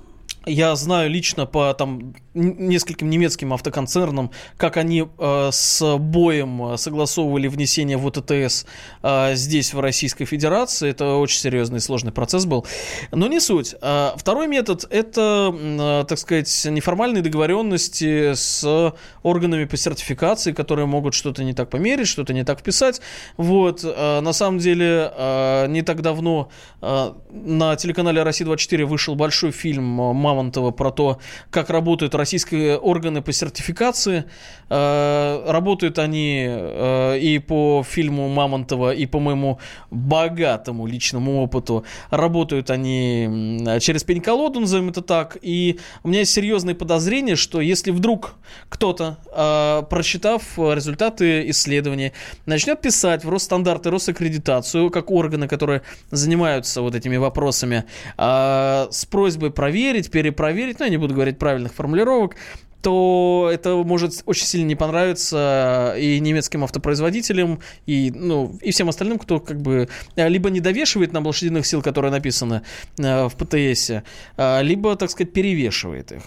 Я 0.46 0.76
знаю 0.76 1.10
лично 1.10 1.46
по 1.46 1.74
там 1.74 2.14
нескольким 2.34 3.10
немецким 3.10 3.54
автоконцернам, 3.54 4.32
как 4.58 4.78
они 4.78 5.08
э, 5.18 5.50
с 5.52 5.98
боем 5.98 6.74
э, 6.74 6.78
согласовывали 6.78 7.48
внесение 7.48 7.98
в 7.98 8.06
ОТТС 8.08 8.66
э, 9.02 9.36
здесь, 9.36 9.74
в 9.74 9.80
Российской 9.80 10.26
Федерации. 10.26 10.90
Это 10.90 11.16
очень 11.16 11.40
серьезный 11.40 11.78
и 11.78 11.82
сложный 11.82 12.12
процесс 12.12 12.46
был. 12.46 12.66
Но 13.12 13.28
не 13.28 13.40
суть. 13.40 13.76
А 13.82 14.16
второй 14.18 14.48
метод– 14.48 14.86
это, 14.90 15.56
э, 15.56 16.06
так 16.08 16.20
сказать, 16.20 16.68
неформальные 16.70 17.24
договоренности 17.24 18.34
с 18.34 18.94
органами 19.24 19.66
по 19.66 19.78
сертификации, 19.78 20.52
которые 20.52 20.86
могут 20.86 21.14
что-то 21.14 21.44
не 21.44 21.54
так 21.54 21.70
померить, 21.70 22.08
что-то 22.08 22.34
не 22.34 22.44
так 22.44 22.60
вписать. 22.60 23.02
Вот. 23.38 23.84
э, 23.84 24.20
На 24.22 24.34
самом 24.34 24.60
деле, 24.60 25.12
э, 25.16 25.68
не 25.70 25.82
так 25.82 26.02
давно 26.02 26.50
э, 26.82 27.14
на 27.32 27.76
телеканале 27.78 28.24
«Россия-24» 28.24 28.86
вышел 28.86 29.16
большой 29.16 29.52
фильм 29.52 30.02
э, 30.02 30.14
Мамонтова 30.36 30.72
про 30.72 30.92
то, 30.92 31.20
как 31.50 31.70
работают 31.70 32.16
российские 32.16 32.78
органы 32.78 33.22
по 33.22 33.32
сертификации. 33.32 34.26
Э, 34.70 35.44
Работают 35.48 36.00
они 36.00 36.46
э, 36.48 37.20
и 37.20 37.40
по 37.40 37.84
фильму 37.88 38.28
Мамонтова, 38.30 38.94
и 38.94 39.06
по 39.06 39.20
моему 39.20 39.60
богатому 39.92 40.88
личному 40.88 41.42
опыту. 41.44 41.86
Работают 42.10 42.70
они 42.70 43.60
через 43.80 44.04
пень-колоду, 44.04 44.60
назовем 44.60 44.90
это 44.90 45.02
так. 45.02 45.38
И 45.42 45.80
у 46.04 46.10
меня 46.10 46.20
есть 46.20 46.34
серьезные 46.34 46.76
подозрения, 46.76 47.36
что 47.36 47.62
если 47.62 47.92
вдруг 47.92 48.36
кто-то, 48.70 49.18
э, 49.34 49.84
прочитав 49.90 50.44
результаты 50.58 51.50
исследования, 51.50 52.12
начнет 52.46 52.82
писать 52.82 53.24
в 53.24 53.30
Росстандарты, 53.30 53.90
Росаккредитацию, 53.90 54.90
как 54.90 55.12
органы, 55.12 55.48
которые 55.48 55.82
занимаются 56.12 56.82
вот 56.82 56.96
этими 56.96 57.18
вопросами, 57.18 57.86
с 58.18 59.06
просьбой 59.10 59.52
проверить, 59.52 60.12
перепроверить, 60.26 60.80
ну, 60.80 60.86
я 60.86 60.92
не 60.92 60.98
буду 60.98 61.14
говорить 61.14 61.38
правильных 61.38 61.74
формулировок, 61.74 62.36
то 62.82 63.50
это 63.52 63.76
может 63.84 64.24
очень 64.26 64.46
сильно 64.46 64.68
не 64.68 64.76
понравиться 64.76 65.96
и 65.98 66.20
немецким 66.20 66.64
автопроизводителям, 66.64 67.60
и, 67.88 68.12
ну, 68.16 68.58
и 68.62 68.72
всем 68.72 68.90
остальным, 68.90 69.18
кто 69.18 69.40
как 69.40 69.60
бы 69.62 69.88
э, 70.16 70.30
либо 70.30 70.50
не 70.50 70.60
довешивает 70.60 71.14
нам 71.14 71.26
лошадиных 71.26 71.66
сил, 71.66 71.82
которые 71.82 72.12
написаны 72.12 72.62
э, 72.98 73.28
в 73.28 73.36
ПТСе, 73.36 74.04
э, 74.38 74.64
либо, 74.64 74.96
так 74.96 75.10
сказать, 75.10 75.34
перевешивает 75.34 76.12
их. 76.12 76.22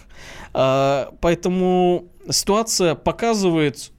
Э, 0.55 1.07
Поэтому 1.21 2.05
ситуация 2.31 2.95
показывает 2.95 3.91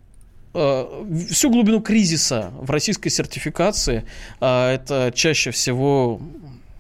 э, 0.54 0.86
всю 1.30 1.50
глубину 1.50 1.82
кризиса 1.82 2.52
в 2.60 2.72
российской 2.72 3.10
сертификации. 3.10 4.04
Э, 4.42 4.76
Это 4.76 5.12
чаще 5.16 5.52
всего 5.52 6.20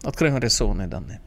откровенно 0.04 0.40
рисованные 0.40 0.88
данные. 0.88 1.20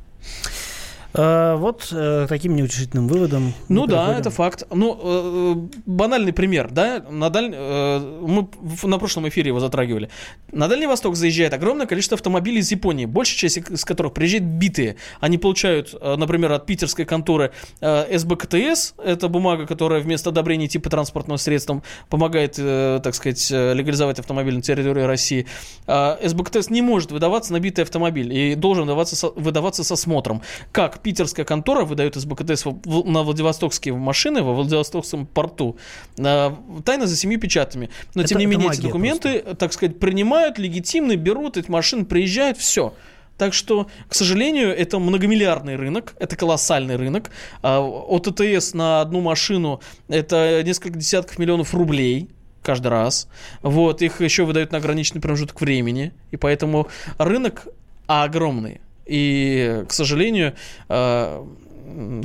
Э, 1.14 1.56
Вот 1.56 1.88
э, 1.92 2.26
таким 2.28 2.56
неутешительным 2.56 3.08
выводом. 3.08 3.52
Ну 3.68 3.86
да, 3.86 4.18
это 4.18 4.30
факт. 4.30 4.64
Ну, 4.70 4.98
э, 5.02 5.54
банальный 5.86 6.32
пример, 6.32 6.70
да, 6.70 7.04
на 7.10 7.28
даль... 7.30 7.52
э, 7.54 7.98
мы 8.22 8.48
на 8.82 8.98
прошлом 8.98 9.28
эфире 9.28 9.48
его 9.48 9.60
затрагивали. 9.60 10.08
На 10.50 10.68
Дальний 10.68 10.86
Восток 10.86 11.16
заезжает 11.16 11.52
огромное 11.54 11.86
количество 11.86 12.16
автомобилей 12.16 12.60
из 12.60 12.70
Японии, 12.70 13.06
большая 13.06 13.38
часть 13.38 13.58
из 13.58 13.84
которых 13.84 14.14
приезжает 14.14 14.44
битые. 14.44 14.96
Они 15.20 15.38
получают, 15.38 15.94
например, 16.02 16.52
от 16.52 16.66
питерской 16.66 17.04
конторы 17.04 17.52
э, 17.80 18.18
СБКТС, 18.18 18.94
это 19.02 19.28
бумага, 19.28 19.66
которая 19.66 20.00
вместо 20.00 20.30
одобрения 20.30 20.68
типа 20.68 20.90
транспортного 20.90 21.36
средства 21.36 21.82
помогает, 22.08 22.54
э, 22.58 23.00
так 23.02 23.14
сказать, 23.14 23.50
легализовать 23.50 24.18
автомобиль 24.18 24.54
на 24.54 24.62
территории 24.62 25.02
России. 25.02 25.46
А 25.86 26.18
СБКТС 26.24 26.70
не 26.70 26.82
может 26.82 27.12
выдаваться 27.12 27.52
на 27.52 27.60
битый 27.60 27.82
автомобиль 27.82 28.32
и 28.32 28.54
должен 28.54 28.84
выдаваться 28.84 29.16
со, 29.16 29.28
выдаваться 29.30 29.84
со 29.84 29.96
смотром. 29.96 30.42
Как 30.72 31.01
питерская 31.02 31.44
контора 31.44 31.84
выдает 31.84 32.16
в- 32.16 32.80
в- 32.84 33.06
на 33.06 33.22
Владивостокские 33.22 33.94
машины 33.94 34.42
во 34.42 34.54
Владивостокском 34.54 35.26
порту. 35.26 35.76
А, 36.18 36.56
Тайно 36.84 37.06
за 37.06 37.16
семью 37.16 37.40
печатами. 37.40 37.90
Но, 38.14 38.22
тем 38.24 38.38
Это- 38.38 38.46
не 38.46 38.52
это 38.54 38.58
менее, 38.58 38.72
эти 38.72 38.80
документы, 38.82 39.40
так 39.58 39.72
сказать, 39.72 39.98
принимают, 39.98 40.58
легитимны, 40.58 41.14
берут 41.16 41.56
эти 41.56 41.70
машины, 41.70 42.04
приезжают, 42.04 42.58
все. 42.58 42.94
Так 43.38 43.54
что, 43.54 43.88
к 44.08 44.14
сожалению, 44.14 44.68
это 44.76 44.98
многомиллиардный 44.98 45.76
рынок, 45.76 46.14
это 46.20 46.36
колоссальный 46.36 46.96
рынок. 46.96 47.30
А, 47.62 47.80
ОТТС 47.80 48.74
на 48.74 49.00
одну 49.00 49.20
машину 49.20 49.80
это 50.08 50.62
несколько 50.64 50.98
десятков 50.98 51.38
миллионов 51.38 51.74
рублей 51.74 52.28
каждый 52.62 52.88
раз. 52.88 53.26
Вот, 53.62 54.02
их 54.02 54.20
еще 54.20 54.44
выдают 54.44 54.70
на 54.70 54.78
ограниченный 54.78 55.20
промежуток 55.20 55.60
времени. 55.60 56.12
И 56.30 56.36
поэтому 56.36 56.86
рынок 57.18 57.66
огромный. 58.06 58.80
И, 59.06 59.84
к 59.88 59.92
сожалению, 59.92 60.54
а, 60.88 61.46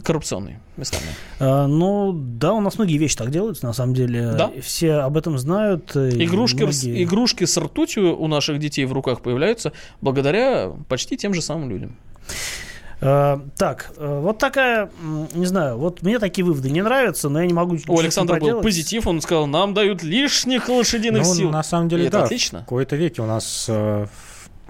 коррупционный 0.04 0.58
местами. 0.78 1.06
А, 1.40 1.68
ну, 1.68 2.14
да, 2.14 2.54
у 2.54 2.62
нас 2.62 2.78
многие 2.78 2.98
вещи 2.98 3.18
так 3.18 3.32
делаются, 3.32 3.66
на 3.66 3.74
самом 3.74 3.94
деле. 3.94 4.34
Да. 4.38 4.52
Все 4.62 4.94
об 4.94 5.18
этом 5.18 5.38
знают. 5.38 5.96
Игрушки, 5.96 6.64
многие... 6.64 7.04
игрушки 7.04 7.46
с 7.46 7.58
ртутью 7.58 8.18
у 8.18 8.28
наших 8.28 8.60
детей 8.60 8.86
в 8.86 8.94
руках 8.94 9.22
появляются 9.22 9.74
благодаря 10.02 10.72
почти 10.88 11.18
тем 11.18 11.34
же 11.34 11.42
самым 11.42 11.70
людям. 11.70 11.98
Uh, 13.00 13.48
так, 13.56 13.92
uh, 13.98 14.22
вот 14.22 14.40
такая, 14.40 14.90
не 15.36 15.46
знаю, 15.46 15.78
вот 15.78 16.02
мне 16.02 16.18
такие 16.18 16.44
выводы 16.44 16.72
не 16.72 16.82
нравятся, 16.82 17.30
но 17.30 17.40
я 17.40 17.46
не 17.46 17.54
могу 17.54 17.78
У 17.88 18.00
Александра 18.00 18.40
был 18.40 18.62
позитив, 18.62 19.06
он 19.06 19.22
сказал, 19.22 19.46
нам 19.46 19.76
дают 19.76 20.02
лишних 20.02 20.68
лошадиных 20.68 21.22
ну, 21.22 21.36
сил. 21.36 21.52
на 21.52 21.62
самом 21.62 21.90
деле, 21.90 22.08
И 22.08 22.10
да. 22.10 22.18
Это 22.18 22.26
отлично. 22.26 22.60
В 22.62 22.64
какой-то 22.64 22.96
веке 22.96 23.22
у 23.22 23.28
нас 23.28 23.68
uh, 23.70 24.10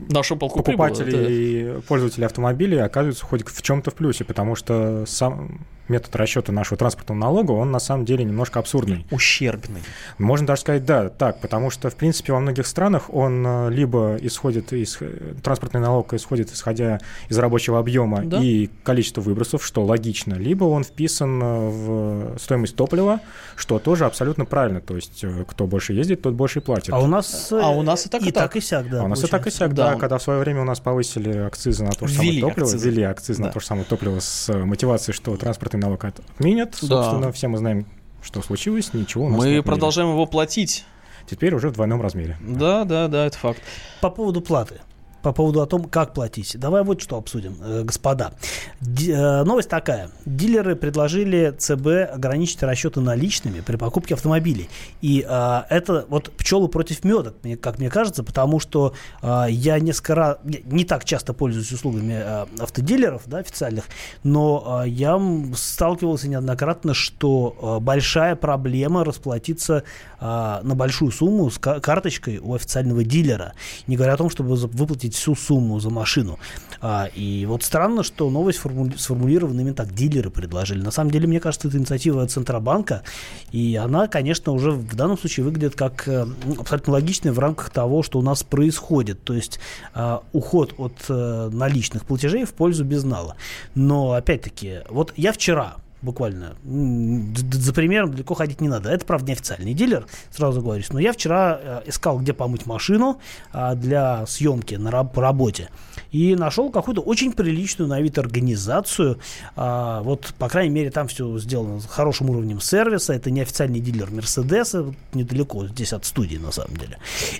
Нашу 0.09 0.35
полку 0.35 0.61
покупатели 0.63 1.03
прибыло, 1.03 1.27
и 1.27 1.81
пользователи 1.87 2.23
автомобилей 2.23 2.77
оказываются 2.77 3.25
хоть 3.25 3.47
в 3.47 3.61
чем-то 3.61 3.91
в 3.91 3.95
плюсе, 3.95 4.23
потому 4.23 4.55
что 4.55 5.05
сам 5.05 5.65
метод 5.89 6.15
расчета 6.15 6.51
нашего 6.51 6.77
транспортного 6.77 7.19
налога, 7.19 7.51
он 7.51 7.71
на 7.71 7.79
самом 7.79 8.05
деле 8.05 8.23
немножко 8.23 8.59
абсурдный. 8.59 9.05
Ущербный. 9.11 9.81
Можно 10.17 10.47
даже 10.47 10.61
сказать, 10.61 10.85
да, 10.85 11.09
так, 11.09 11.39
потому 11.39 11.69
что, 11.69 11.89
в 11.89 11.95
принципе, 11.95 12.33
во 12.33 12.39
многих 12.39 12.67
странах 12.67 13.13
он 13.13 13.45
э, 13.45 13.69
либо 13.71 14.17
исходит 14.21 14.73
из... 14.73 14.97
Э, 15.01 15.33
транспортный 15.43 15.81
налог 15.81 16.13
исходит, 16.13 16.51
исходя 16.51 16.99
из 17.29 17.37
рабочего 17.37 17.79
объема 17.79 18.23
да. 18.23 18.41
и 18.41 18.69
количества 18.83 19.21
выбросов, 19.21 19.65
что 19.65 19.83
логично, 19.83 20.35
либо 20.35 20.65
он 20.65 20.83
вписан 20.83 21.41
э, 21.41 21.69
в 21.69 22.39
стоимость 22.39 22.75
топлива, 22.75 23.21
что 23.55 23.79
тоже 23.79 24.05
абсолютно 24.05 24.45
правильно, 24.45 24.81
то 24.81 24.95
есть 24.95 25.23
кто 25.47 25.67
больше 25.67 25.93
ездит, 25.93 26.21
тот 26.21 26.33
больше 26.33 26.59
и 26.59 26.61
платит. 26.61 26.93
А 26.93 26.99
у 26.99 27.07
нас, 27.07 27.51
а 27.51 27.69
у 27.69 27.81
нас 27.81 28.05
и 28.05 28.09
так, 28.09 28.21
и, 28.21 28.29
и 28.29 28.31
так, 28.31 28.43
так 28.43 28.55
и 28.55 28.61
сяк, 28.61 28.89
да. 28.89 29.01
А 29.01 29.05
у 29.05 29.07
нас 29.07 29.19
получается. 29.19 29.27
и 29.27 29.39
так 29.39 29.47
и 29.47 29.51
сяк, 29.51 29.73
да. 29.73 29.93
да. 29.93 29.99
Когда 29.99 30.17
в 30.17 30.21
свое 30.21 30.39
время 30.39 30.61
у 30.61 30.65
нас 30.65 30.79
повысили 30.79 31.37
акцизы 31.37 31.83
на 31.83 31.91
то 31.91 32.07
же 32.07 32.15
самое 32.15 32.41
топливо, 32.41 32.67
акцизы. 32.67 32.89
ввели 32.89 33.03
акцизы 33.03 33.39
да. 33.39 33.47
на 33.47 33.53
то 33.53 33.59
же 33.59 33.65
самое 33.65 33.85
топливо 33.85 34.19
с 34.19 34.53
мотивацией, 34.53 35.15
что 35.15 35.35
транспортный 35.35 35.76
налог 35.79 36.03
отменят. 36.03 36.77
Да. 36.81 36.87
Собственно, 36.87 37.31
все 37.31 37.47
мы 37.47 37.57
знаем, 37.57 37.85
что 38.21 38.41
случилось, 38.41 38.93
ничего 38.93 39.25
у 39.25 39.29
нас 39.29 39.39
Мы 39.39 39.55
не 39.55 39.61
продолжаем 39.61 40.09
его 40.09 40.25
платить. 40.25 40.85
Теперь 41.29 41.53
уже 41.53 41.69
в 41.69 41.73
двойном 41.73 42.01
размере. 42.01 42.37
Да, 42.39 42.85
да, 42.85 43.07
да, 43.07 43.25
это 43.25 43.37
факт. 43.37 43.61
По 44.01 44.09
поводу 44.09 44.41
платы 44.41 44.79
по 45.27 45.33
поводу 45.33 45.61
о 45.61 45.65
том, 45.65 45.83
как 45.83 46.13
платить. 46.13 46.57
Давай 46.57 46.83
вот 46.83 47.01
что 47.01 47.17
обсудим, 47.17 47.57
э, 47.61 47.83
господа. 47.83 48.31
Ди, 48.79 49.11
э, 49.11 49.43
новость 49.43 49.67
такая. 49.67 50.09
Дилеры 50.25 50.77
предложили 50.77 51.53
ЦБ 51.57 52.13
ограничить 52.15 52.63
расчеты 52.63 53.01
наличными 53.01 53.59
при 53.59 53.75
покупке 53.75 54.13
автомобилей. 54.13 54.69
И 55.01 55.25
э, 55.27 55.61
это 55.69 56.05
вот 56.07 56.31
пчелы 56.37 56.69
против 56.69 57.03
меда, 57.03 57.33
как 57.61 57.79
мне 57.79 57.89
кажется, 57.89 58.23
потому 58.23 58.61
что 58.61 58.93
э, 59.21 59.47
я 59.49 59.77
несколько 59.79 60.15
раз, 60.15 60.37
не 60.45 60.85
так 60.85 61.03
часто 61.03 61.33
пользуюсь 61.33 61.73
услугами 61.73 62.13
э, 62.13 62.45
автодилеров 62.61 63.23
да, 63.25 63.39
официальных, 63.39 63.83
но 64.23 64.83
э, 64.85 64.87
я 64.87 65.19
сталкивался 65.55 66.29
неоднократно, 66.29 66.93
что 66.93 67.79
э, 67.79 67.83
большая 67.83 68.37
проблема 68.37 69.03
расплатиться 69.03 69.83
э, 70.21 70.23
на 70.23 70.73
большую 70.73 71.11
сумму 71.11 71.49
с 71.49 71.59
карточкой 71.59 72.37
у 72.37 72.53
официального 72.53 73.03
дилера. 73.03 73.51
Не 73.87 73.97
говоря 73.97 74.13
о 74.13 74.17
том, 74.17 74.29
чтобы 74.29 74.55
выплатить 74.55 75.16
всю 75.17 75.35
сумму 75.35 75.79
за 75.79 75.89
машину. 75.89 76.39
А, 76.79 77.09
и 77.15 77.45
вот 77.45 77.63
странно, 77.63 78.03
что 78.03 78.29
новость 78.29 78.59
формули- 78.59 78.97
сформулирована 78.97 79.61
именно 79.61 79.75
так. 79.75 79.93
Дилеры 79.93 80.29
предложили. 80.29 80.81
На 80.81 80.91
самом 80.91 81.11
деле, 81.11 81.27
мне 81.27 81.39
кажется, 81.39 81.67
это 81.67 81.77
инициатива 81.77 82.25
Центробанка. 82.27 83.03
И 83.51 83.75
она, 83.75 84.07
конечно, 84.07 84.51
уже 84.51 84.71
в 84.71 84.95
данном 84.95 85.17
случае 85.17 85.45
выглядит 85.45 85.75
как 85.75 86.07
э, 86.07 86.25
абсолютно 86.59 86.93
логичная 86.93 87.33
в 87.33 87.39
рамках 87.39 87.69
того, 87.69 88.03
что 88.03 88.19
у 88.19 88.21
нас 88.21 88.43
происходит. 88.43 89.23
То 89.23 89.33
есть 89.33 89.59
э, 89.95 90.19
уход 90.33 90.75
от 90.77 90.93
э, 91.09 91.49
наличных 91.51 92.05
платежей 92.05 92.45
в 92.45 92.53
пользу 92.53 92.83
безнала. 92.83 93.35
Но, 93.75 94.13
опять-таки, 94.13 94.81
вот 94.89 95.13
я 95.17 95.33
вчера 95.33 95.77
буквально. 96.01 96.55
За 96.63 97.73
примером 97.73 98.11
далеко 98.11 98.33
ходить 98.33 98.61
не 98.61 98.67
надо. 98.67 98.89
Это, 98.89 99.05
правда, 99.05 99.27
не 99.27 99.33
официальный 99.33 99.73
дилер, 99.73 100.05
сразу 100.31 100.61
говорю. 100.61 100.83
Но 100.89 100.99
я 100.99 101.13
вчера 101.13 101.59
э, 101.61 101.81
искал, 101.87 102.19
где 102.19 102.33
помыть 102.33 102.65
машину 102.65 103.19
а, 103.51 103.75
для 103.75 104.25
съемки 104.25 104.75
на, 104.75 105.03
по 105.03 105.21
работе. 105.21 105.69
И 106.11 106.35
нашел 106.35 106.69
какую-то 106.69 107.01
очень 107.01 107.33
приличную 107.33 107.89
на 107.89 107.99
вид 107.99 108.17
организацию. 108.17 109.19
А, 109.55 110.01
вот, 110.03 110.33
по 110.37 110.49
крайней 110.49 110.73
мере, 110.73 110.91
там 110.91 111.07
все 111.07 111.37
сделано 111.39 111.79
с 111.79 111.85
хорошим 111.85 112.29
уровнем 112.29 112.61
сервиса. 112.61 113.13
Это 113.13 113.31
не 113.31 113.41
официальный 113.41 113.79
дилер 113.79 114.11
Мерседеса, 114.11 114.93
недалеко 115.13 115.67
здесь 115.67 115.93
от 115.93 116.05
студии, 116.05 116.37
на 116.37 116.51
самом 116.51 116.77
деле. 116.77 116.97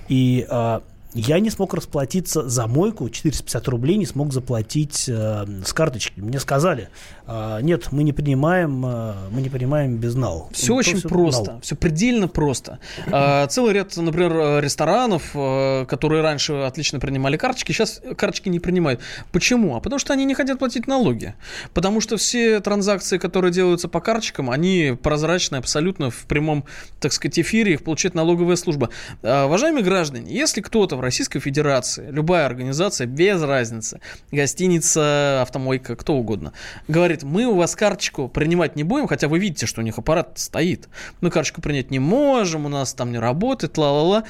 И 0.09 0.45
а, 0.49 0.81
я 1.13 1.39
не 1.39 1.49
смог 1.49 1.73
расплатиться 1.73 2.47
за 2.47 2.67
мойку, 2.67 3.09
450 3.09 3.67
рублей 3.69 3.97
не 3.97 4.05
смог 4.05 4.33
заплатить 4.33 5.05
э, 5.07 5.45
с 5.65 5.73
карточки. 5.73 6.19
Мне 6.19 6.39
сказали, 6.39 6.89
э, 7.25 7.59
нет, 7.61 7.91
мы 7.91 8.03
не 8.03 8.13
принимаем, 8.13 8.85
э, 8.85 9.13
мы 9.31 9.41
не 9.41 9.49
принимаем 9.49 9.97
безнал. 9.97 10.49
Все 10.51 10.73
ну, 10.73 10.75
очень 10.75 10.97
все 10.97 11.07
просто, 11.07 11.51
нал. 11.51 11.61
все 11.61 11.75
предельно 11.75 12.27
просто. 12.27 12.79
Э, 13.05 13.47
целый 13.47 13.73
ряд, 13.73 13.95
например, 13.95 14.61
ресторанов, 14.61 15.31
э, 15.33 15.85
которые 15.87 16.21
раньше 16.21 16.53
отлично 16.53 16.99
принимали 16.99 17.37
карточки, 17.37 17.71
сейчас 17.71 18.01
карточки 18.17 18.49
не 18.49 18.59
принимают. 18.59 18.99
Почему? 19.31 19.75
А 19.75 19.79
потому 19.79 19.99
что 19.99 20.13
они 20.13 20.25
не 20.25 20.33
хотят 20.33 20.59
платить 20.59 20.87
налоги. 20.87 21.35
Потому 21.73 22.01
что 22.01 22.17
все 22.17 22.59
транзакции, 22.59 23.17
которые 23.17 23.51
делаются 23.51 23.87
по 23.87 24.01
карточкам, 24.01 24.49
они 24.49 24.97
прозрачны 25.01 25.55
абсолютно 25.55 26.09
в 26.09 26.25
прямом, 26.25 26.65
так 26.99 27.13
сказать, 27.13 27.39
эфире, 27.39 27.73
их 27.73 27.83
получает 27.83 28.13
налоговая 28.13 28.57
служба. 28.57 28.89
Э, 29.21 29.45
уважаемые 29.45 29.83
граждане, 29.83 30.33
если 30.33 30.61
кто-то 30.61 30.96
в 30.97 31.01
Российской 31.01 31.39
Федерации, 31.39 32.09
любая 32.11 32.45
организация, 32.45 33.07
без 33.07 33.41
разницы, 33.41 34.01
гостиница, 34.31 35.41
автомойка, 35.41 35.95
кто 35.95 36.15
угодно, 36.15 36.53
говорит, 36.87 37.23
мы 37.23 37.45
у 37.45 37.55
вас 37.55 37.75
карточку 37.75 38.27
принимать 38.27 38.75
не 38.75 38.83
будем, 38.83 39.07
хотя 39.07 39.27
вы 39.27 39.39
видите, 39.39 39.65
что 39.65 39.81
у 39.81 39.83
них 39.83 39.97
аппарат 39.97 40.33
стоит. 40.35 40.89
Мы 41.21 41.31
карточку 41.31 41.61
принять 41.61 41.91
не 41.91 41.99
можем, 41.99 42.65
у 42.65 42.69
нас 42.69 42.93
там 42.93 43.11
не 43.11 43.19
работает, 43.19 43.77
ла-ла-ла. 43.77 44.23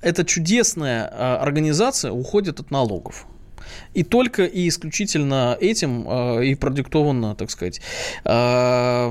Эта 0.00 0.24
чудесная 0.24 1.08
а, 1.12 1.38
организация 1.40 2.12
уходит 2.12 2.60
от 2.60 2.70
налогов. 2.70 3.26
И 3.94 4.02
только 4.02 4.44
и 4.44 4.68
исключительно 4.68 5.56
этим 5.58 6.06
э, 6.06 6.46
и 6.46 6.54
продиктовано, 6.54 7.34
так 7.34 7.50
сказать, 7.50 7.80
э, 8.24 9.10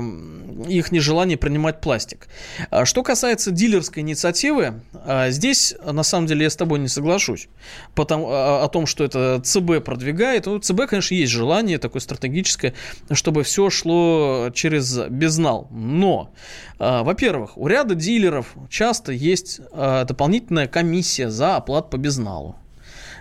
их 0.68 0.92
нежелание 0.92 1.36
принимать 1.36 1.80
пластик. 1.80 2.28
А 2.70 2.84
что 2.84 3.02
касается 3.02 3.50
дилерской 3.50 4.02
инициативы, 4.02 4.80
э, 5.04 5.30
здесь, 5.30 5.74
на 5.84 6.02
самом 6.02 6.26
деле, 6.26 6.44
я 6.44 6.50
с 6.50 6.56
тобой 6.56 6.78
не 6.78 6.88
соглашусь. 6.88 7.48
О 7.96 8.68
том, 8.68 8.86
что 8.86 9.04
это 9.04 9.40
ЦБ 9.42 9.84
продвигает. 9.84 10.46
У 10.46 10.58
ЦБ, 10.58 10.86
конечно, 10.88 11.14
есть 11.14 11.32
желание 11.32 11.78
такое 11.78 12.00
стратегическое, 12.00 12.74
чтобы 13.10 13.42
все 13.42 13.70
шло 13.70 14.50
через 14.54 14.98
безнал. 15.08 15.68
Но, 15.70 16.30
во-первых, 16.78 17.58
у 17.58 17.66
ряда 17.66 17.94
дилеров 17.94 18.54
часто 18.70 19.12
есть 19.12 19.60
дополнительная 19.72 20.68
комиссия 20.68 21.30
за 21.30 21.56
оплату 21.56 21.88
по 21.88 21.96
безналу. 21.96 22.56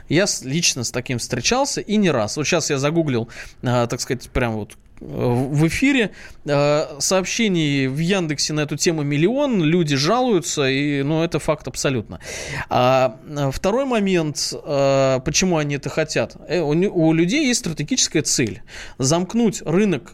Я 0.10 0.26
лично 0.44 0.84
с 0.84 0.92
таким 0.92 1.18
встречался 1.18 1.82
и 1.82 1.98
не 1.98 2.12
раз. 2.12 2.38
Вот 2.38 2.46
сейчас 2.46 2.70
я 2.70 2.78
загуглил, 2.78 3.30
э, 3.62 3.88
так 3.90 4.00
сказать, 4.02 4.30
прям 4.30 4.54
вот 4.54 4.74
э, 5.02 5.06
в 5.06 5.68
эфире. 5.68 6.12
Э, 6.46 7.00
сообщений 7.00 7.88
в 7.88 7.98
Яндексе 7.98 8.54
на 8.54 8.62
эту 8.62 8.78
тему 8.78 9.04
миллион, 9.04 9.64
люди 9.64 9.96
жалуются, 9.96 10.70
и, 10.70 11.04
ну, 11.04 11.24
это 11.24 11.40
факт 11.40 11.68
абсолютно. 11.68 12.20
А 12.70 13.18
второй 13.52 13.86
момент, 13.86 14.54
почему 15.26 15.58
они 15.58 15.76
это 15.76 15.90
хотят. 15.90 16.36
У 16.50 17.14
людей 17.14 17.48
есть 17.48 17.62
стратегическая 17.62 18.22
цель. 18.22 18.62
Замкнуть 18.98 19.62
рынок 19.64 20.14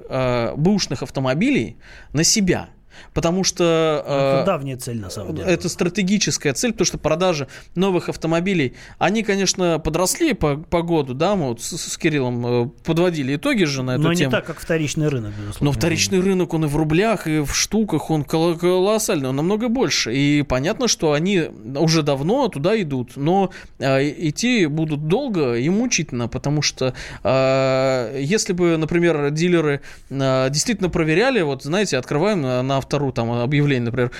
бэушных 0.57 1.03
автомобилей 1.03 1.77
на 2.13 2.23
себя– 2.23 2.69
Потому 3.13 3.43
что... 3.43 4.03
Это 4.05 4.41
э, 4.41 4.45
давняя 4.45 4.77
цель, 4.77 4.99
на 4.99 5.09
самом 5.09 5.35
деле. 5.35 5.47
Это 5.49 5.69
стратегическая 5.69 6.53
цель, 6.53 6.71
потому 6.71 6.85
что 6.85 6.97
продажи 6.97 7.47
новых 7.75 8.09
автомобилей, 8.09 8.75
они, 8.97 9.23
конечно, 9.23 9.79
подросли 9.79 10.33
по, 10.33 10.57
по 10.57 10.81
году, 10.81 11.13
да, 11.13 11.35
мы 11.35 11.49
вот 11.49 11.61
с, 11.61 11.77
с 11.77 11.97
Кириллом 11.97 12.45
э, 12.45 12.69
подводили 12.83 13.35
итоги 13.35 13.63
же 13.63 13.83
на 13.83 13.91
эту 13.91 14.03
Но 14.03 14.13
тему. 14.13 14.31
Но 14.31 14.37
не 14.37 14.41
так, 14.41 14.45
как 14.45 14.59
вторичный 14.59 15.07
рынок, 15.07 15.31
безусловно. 15.31 15.65
Но 15.65 15.71
вторичный 15.71 16.19
рынок, 16.19 16.53
он 16.53 16.65
и 16.65 16.67
в 16.67 16.75
рублях, 16.75 17.27
и 17.27 17.39
в 17.39 17.53
штуках, 17.53 18.09
он 18.09 18.23
колоссальный, 18.23 19.29
он 19.29 19.35
намного 19.35 19.69
больше. 19.69 20.13
И 20.15 20.43
понятно, 20.43 20.87
что 20.87 21.13
они 21.13 21.43
уже 21.75 22.03
давно 22.03 22.47
туда 22.47 22.79
идут, 22.81 23.15
но 23.15 23.51
э, 23.79 24.09
идти 24.29 24.65
будут 24.65 25.07
долго 25.07 25.55
и 25.55 25.69
мучительно, 25.69 26.27
потому 26.27 26.61
что 26.61 26.93
э, 27.23 28.19
если 28.19 28.53
бы, 28.53 28.77
например, 28.77 29.31
дилеры 29.31 29.81
э, 30.09 30.49
действительно 30.49 30.89
проверяли, 30.89 31.41
вот, 31.41 31.63
знаете, 31.63 31.97
открываем 31.97 32.41
на 32.41 32.80
автору 32.81 33.11
там 33.11 33.31
объявление, 33.31 33.85
например, 33.85 34.11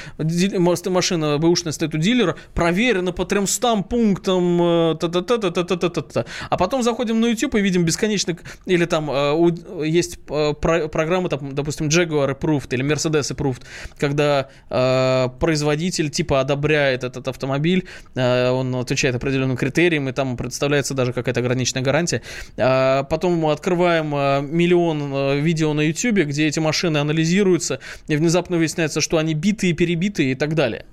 машина 0.89 1.38
бэушная 1.38 1.71
стоит 1.71 1.95
у 1.95 1.97
дилера, 1.97 2.36
проверена 2.54 3.12
по 3.12 3.26
300 3.26 3.84
пунктам, 3.84 4.58
та 5.00 5.08
-та 5.08 5.21
-та 5.21 5.38
-та 5.38 5.52
-та 5.52 5.78
-та 5.78 6.02
-та 6.02 6.26
а 6.50 6.58
потом 6.58 6.84
заходим 6.84 7.19
на 7.19 7.28
YouTube 7.28 7.58
и 7.58 7.62
видим 7.62 7.86
бесконечно, 7.86 8.36
или 8.65 8.86
там 8.86 9.10
э, 9.10 9.86
есть 9.86 10.19
э, 10.28 10.54
про, 10.54 10.88
программы, 10.88 11.30
там, 11.30 11.56
допустим, 11.56 11.88
Jaguar 11.88 12.38
Approved 12.38 12.74
или 12.74 12.84
Mercedes 12.84 13.32
Approved, 13.32 13.62
когда 13.97 14.47
э, 14.69 15.30
производитель 15.39 16.10
типа 16.10 16.39
одобряет 16.41 17.04
этот 17.04 17.28
автомобиль, 17.28 17.88
он 18.15 18.76
отвечает 18.76 19.15
определенным 19.15 19.58
критериям, 19.58 20.10
и 20.10 20.12
там 20.12 20.38
представляется 20.38 20.93
даже 20.93 21.13
какая-то 21.13 21.39
ограниченная 21.39 21.84
гарантия. 21.84 22.21
Э, 22.58 23.04
потом 23.10 23.34
мы 23.34 23.52
открываем 23.52 24.12
миллион 24.56 25.41
видео 25.41 25.74
на 25.74 25.82
YouTube, 25.82 26.28
где 26.28 26.47
эти 26.47 26.60
машины 26.60 26.97
анализируются, 26.97 27.80
и 28.08 28.15
внезапно 28.15 28.50
выясняется, 28.57 29.01
что 29.01 29.17
они 29.17 29.33
битые, 29.33 29.73
перебитые 29.73 30.31
и 30.31 30.35
так 30.35 30.55
далее. 30.55 30.85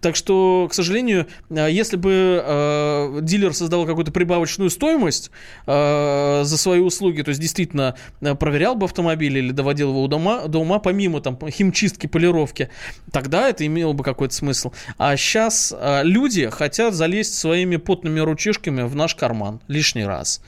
Так 0.00 0.16
что, 0.16 0.68
к 0.70 0.74
сожалению, 0.74 1.26
э, 1.50 1.68
если 1.70 1.96
бы 1.96 2.42
э, 2.44 3.18
дилер 3.22 3.54
создал 3.54 3.86
какую-то 3.86 4.12
прибавочную 4.12 4.70
стоимость 4.70 5.30
э, 5.66 6.42
за 6.44 6.58
свои 6.58 6.80
услуги, 6.80 7.22
то 7.22 7.30
есть 7.30 7.40
действительно 7.40 7.96
э, 8.20 8.34
проверял 8.34 8.74
бы 8.74 8.86
автомобиль 8.86 9.36
или 9.36 9.52
доводил 9.52 9.90
его 9.90 10.06
до 10.06 10.16
ума, 10.16 10.46
до 10.46 10.58
ума 10.60 10.78
помимо 10.78 11.20
там 11.20 11.38
химчистки, 11.50 12.06
полировки, 12.06 12.70
тогда 13.12 13.48
это 13.48 13.66
имело 13.66 13.92
бы 13.92 14.04
какой-то 14.04 14.34
смысл. 14.34 14.72
А 14.98 15.16
сейчас 15.16 15.74
э, 15.76 16.02
люди 16.04 16.48
хотят 16.50 16.94
залезть 16.94 17.34
своими 17.34 17.76
потными 17.76 18.20
ручишками 18.20 18.82
в 18.82 18.94
наш 18.94 19.14
карман 19.14 19.60
лишний 19.68 20.04
раз. 20.04 20.40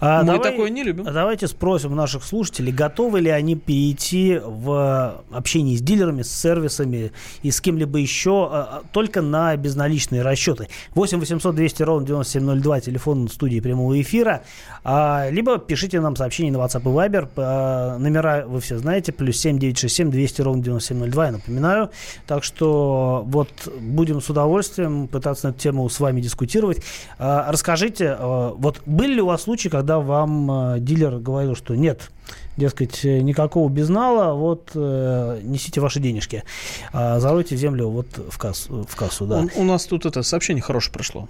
А 0.00 0.20
Мы 0.20 0.26
давай, 0.26 0.50
такое 0.50 0.70
не 0.70 0.82
любим. 0.82 1.04
Давайте 1.04 1.48
спросим 1.48 1.94
наших 1.94 2.24
слушателей, 2.24 2.72
готовы 2.72 3.20
ли 3.20 3.30
они 3.30 3.56
перейти 3.56 4.40
в 4.42 5.22
общение 5.30 5.76
с 5.76 5.80
дилерами, 5.80 6.22
с 6.22 6.30
сервисами 6.30 7.12
и 7.42 7.50
с 7.50 7.60
кем-либо 7.60 7.98
еще 7.98 8.48
а, 8.50 8.80
а, 8.80 8.82
только 8.92 9.22
на 9.22 9.56
безналичные 9.56 10.22
расчеты. 10.22 10.68
8 10.94 11.18
800 11.18 11.54
200 11.54 11.82
ровно 11.82 12.06
9702, 12.06 12.80
телефон 12.80 13.28
студии 13.28 13.60
прямого 13.60 14.00
эфира. 14.00 14.42
А, 14.82 15.28
либо 15.30 15.58
пишите 15.58 16.00
нам 16.00 16.16
сообщение 16.16 16.52
на 16.52 16.58
WhatsApp 16.58 16.82
и 16.82 16.84
Viber. 16.84 17.28
А, 17.36 17.98
номера 17.98 18.44
вы 18.46 18.60
все 18.60 18.78
знаете, 18.78 19.12
плюс 19.12 19.38
7 19.38 19.58
967 19.58 20.10
200 20.10 20.42
ровно 20.42 20.62
9702, 20.62 21.26
я 21.26 21.32
напоминаю. 21.32 21.90
Так 22.26 22.44
что 22.44 23.22
вот 23.26 23.48
будем 23.80 24.20
с 24.20 24.28
удовольствием 24.30 25.08
пытаться 25.08 25.46
на 25.46 25.50
эту 25.50 25.60
тему 25.60 25.88
с 25.88 26.00
вами 26.00 26.20
дискутировать. 26.20 26.82
А, 27.18 27.50
расскажите, 27.50 28.16
а, 28.18 28.54
вот 28.56 28.82
были 28.86 29.14
ли 29.14 29.20
у 29.20 29.26
вас 29.26 29.42
случаи, 29.42 29.63
случай, 29.64 29.70
когда 29.70 29.98
вам 29.98 30.74
э, 30.74 30.80
дилер 30.80 31.18
говорил, 31.18 31.54
что 31.54 31.74
нет, 31.74 32.10
дескать, 32.56 33.04
э, 33.04 33.20
никакого 33.20 33.68
безнала, 33.68 34.34
вот 34.34 34.70
э, 34.74 35.40
несите 35.42 35.80
ваши 35.80 36.00
денежки, 36.00 36.44
э, 36.92 37.18
заройте 37.18 37.56
землю 37.56 37.88
вот 37.88 38.06
в 38.28 38.38
кассу, 38.38 38.86
в 38.88 38.96
кассу 38.96 39.26
да. 39.26 39.46
У, 39.56 39.62
у 39.62 39.64
нас 39.64 39.86
тут 39.86 40.06
это 40.06 40.22
сообщение 40.22 40.62
хорошее 40.62 40.92
прошло. 40.92 41.28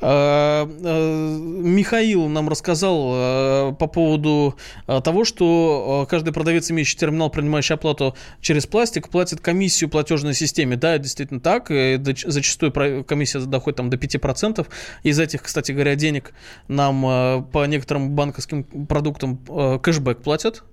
Э, 0.00 0.66
э, 0.66 0.66
Михаил 0.66 2.28
нам 2.28 2.48
рассказал 2.48 3.74
по 3.74 3.86
поводу 3.86 4.56
того, 4.86 5.24
что 5.24 6.06
каждый 6.08 6.32
продавец, 6.32 6.70
имеющий 6.70 6.96
терминал, 6.96 7.30
принимающий 7.30 7.74
оплату 7.74 8.14
через 8.40 8.66
пластик, 8.66 9.08
платит 9.08 9.40
комиссию 9.40 9.90
платежной 9.90 10.34
системе. 10.34 10.76
Да, 10.76 10.98
действительно 10.98 11.40
так. 11.40 11.70
И 11.70 12.00
зачастую 12.02 12.72
комиссия 13.04 13.40
доходит 13.40 13.76
там 13.76 13.90
до 13.90 13.96
5%. 13.96 14.66
Из 15.02 15.18
этих, 15.18 15.42
кстати 15.42 15.72
говоря, 15.72 15.94
денег 15.94 16.32
нам 16.68 17.44
по 17.52 17.66
некоторым 17.66 18.10
банковским 18.10 18.64
продуктам 18.64 19.38
кэшбэк 19.82 20.22
платят 20.22 20.43
платят. 20.44 20.64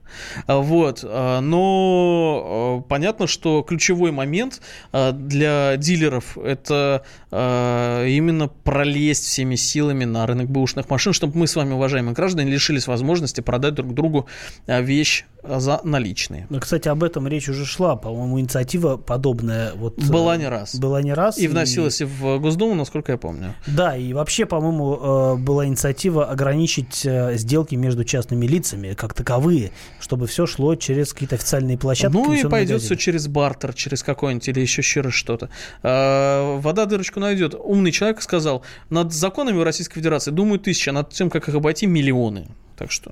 А, 0.48 0.58
вот. 0.58 1.04
А, 1.04 1.40
но 1.42 2.44
а, 2.44 2.82
понятно, 2.82 3.28
что 3.28 3.62
ключевой 3.62 4.12
момент 4.12 4.62
для 4.92 5.78
дилеров 5.78 6.38
это 6.38 7.04
именно 7.32 8.50
пролезть 8.50 9.24
всеми 9.24 9.56
силами 9.56 10.04
на 10.04 10.26
рынок 10.26 10.50
бэушных 10.50 10.90
машин, 10.90 11.14
чтобы 11.14 11.38
мы 11.38 11.48
с 11.48 11.56
вами, 11.56 11.74
уважаемые 11.74 12.14
граждане, 12.14 12.52
лишились 12.52 12.88
возможности 12.88 13.40
продать 13.40 13.74
друг 13.74 13.94
другу 13.94 14.28
вещь 14.68 15.26
за 15.44 15.82
наличные. 15.84 16.48
Кстати, 16.60 16.88
об 16.88 17.04
этом 17.04 17.28
речь 17.28 17.50
уже 17.50 17.66
шла. 17.66 17.96
По-моему, 17.96 18.40
инициатива 18.40 18.98
подобная. 18.98 19.74
Вот, 19.76 19.98
была 20.04 20.38
не 20.38 20.48
раз. 20.48 20.76
Была 20.76 21.02
не 21.02 21.14
раз. 21.14 21.38
И, 21.38 21.46
и 21.46 21.48
вносилась 21.48 22.02
и 22.02 22.06
в 22.06 22.40
Госдуму, 22.40 22.76
насколько 22.76 23.12
я 23.12 23.18
помню. 23.18 23.56
Да, 23.68 23.96
и 23.98 24.14
вообще, 24.14 24.46
по-моему, 24.46 25.38
была 25.38 25.66
инициатива 25.66 26.26
ограничить 26.26 27.08
сделки 27.34 27.76
между 27.76 28.04
частными 28.04 28.46
лицами 28.46 28.94
как 28.94 29.14
таковые 29.14 29.72
чтобы 30.00 30.28
все 30.28 30.46
шло 30.46 30.76
через 30.76 31.14
какие-то 31.14 31.36
официальные 31.36 31.78
площадки. 31.78 32.16
Ну 32.16 32.34
и 32.34 32.44
пойдет 32.44 32.82
все 32.82 32.96
через 32.96 33.28
бартер, 33.28 33.74
через 33.74 34.04
какой-нибудь 34.04 34.48
или 34.48 34.60
еще 34.60 34.82
через 34.82 35.14
что-то. 35.14 35.50
Вода 35.82 36.86
дырочку 36.86 37.20
найдет. 37.20 37.56
Умный 37.56 37.92
человек 37.92 38.22
сказал, 38.22 38.64
над 38.90 39.14
законами 39.14 39.58
в 39.58 39.64
Российской 39.64 39.96
Федерации 39.96 40.32
думают 40.32 40.64
тысячи, 40.64 40.90
а 40.90 40.94
над 40.94 41.12
тем, 41.12 41.30
как 41.30 41.48
их 41.48 41.56
обойти, 41.56 41.86
миллионы. 41.86 42.48
Так 42.78 42.92
что... 42.92 43.12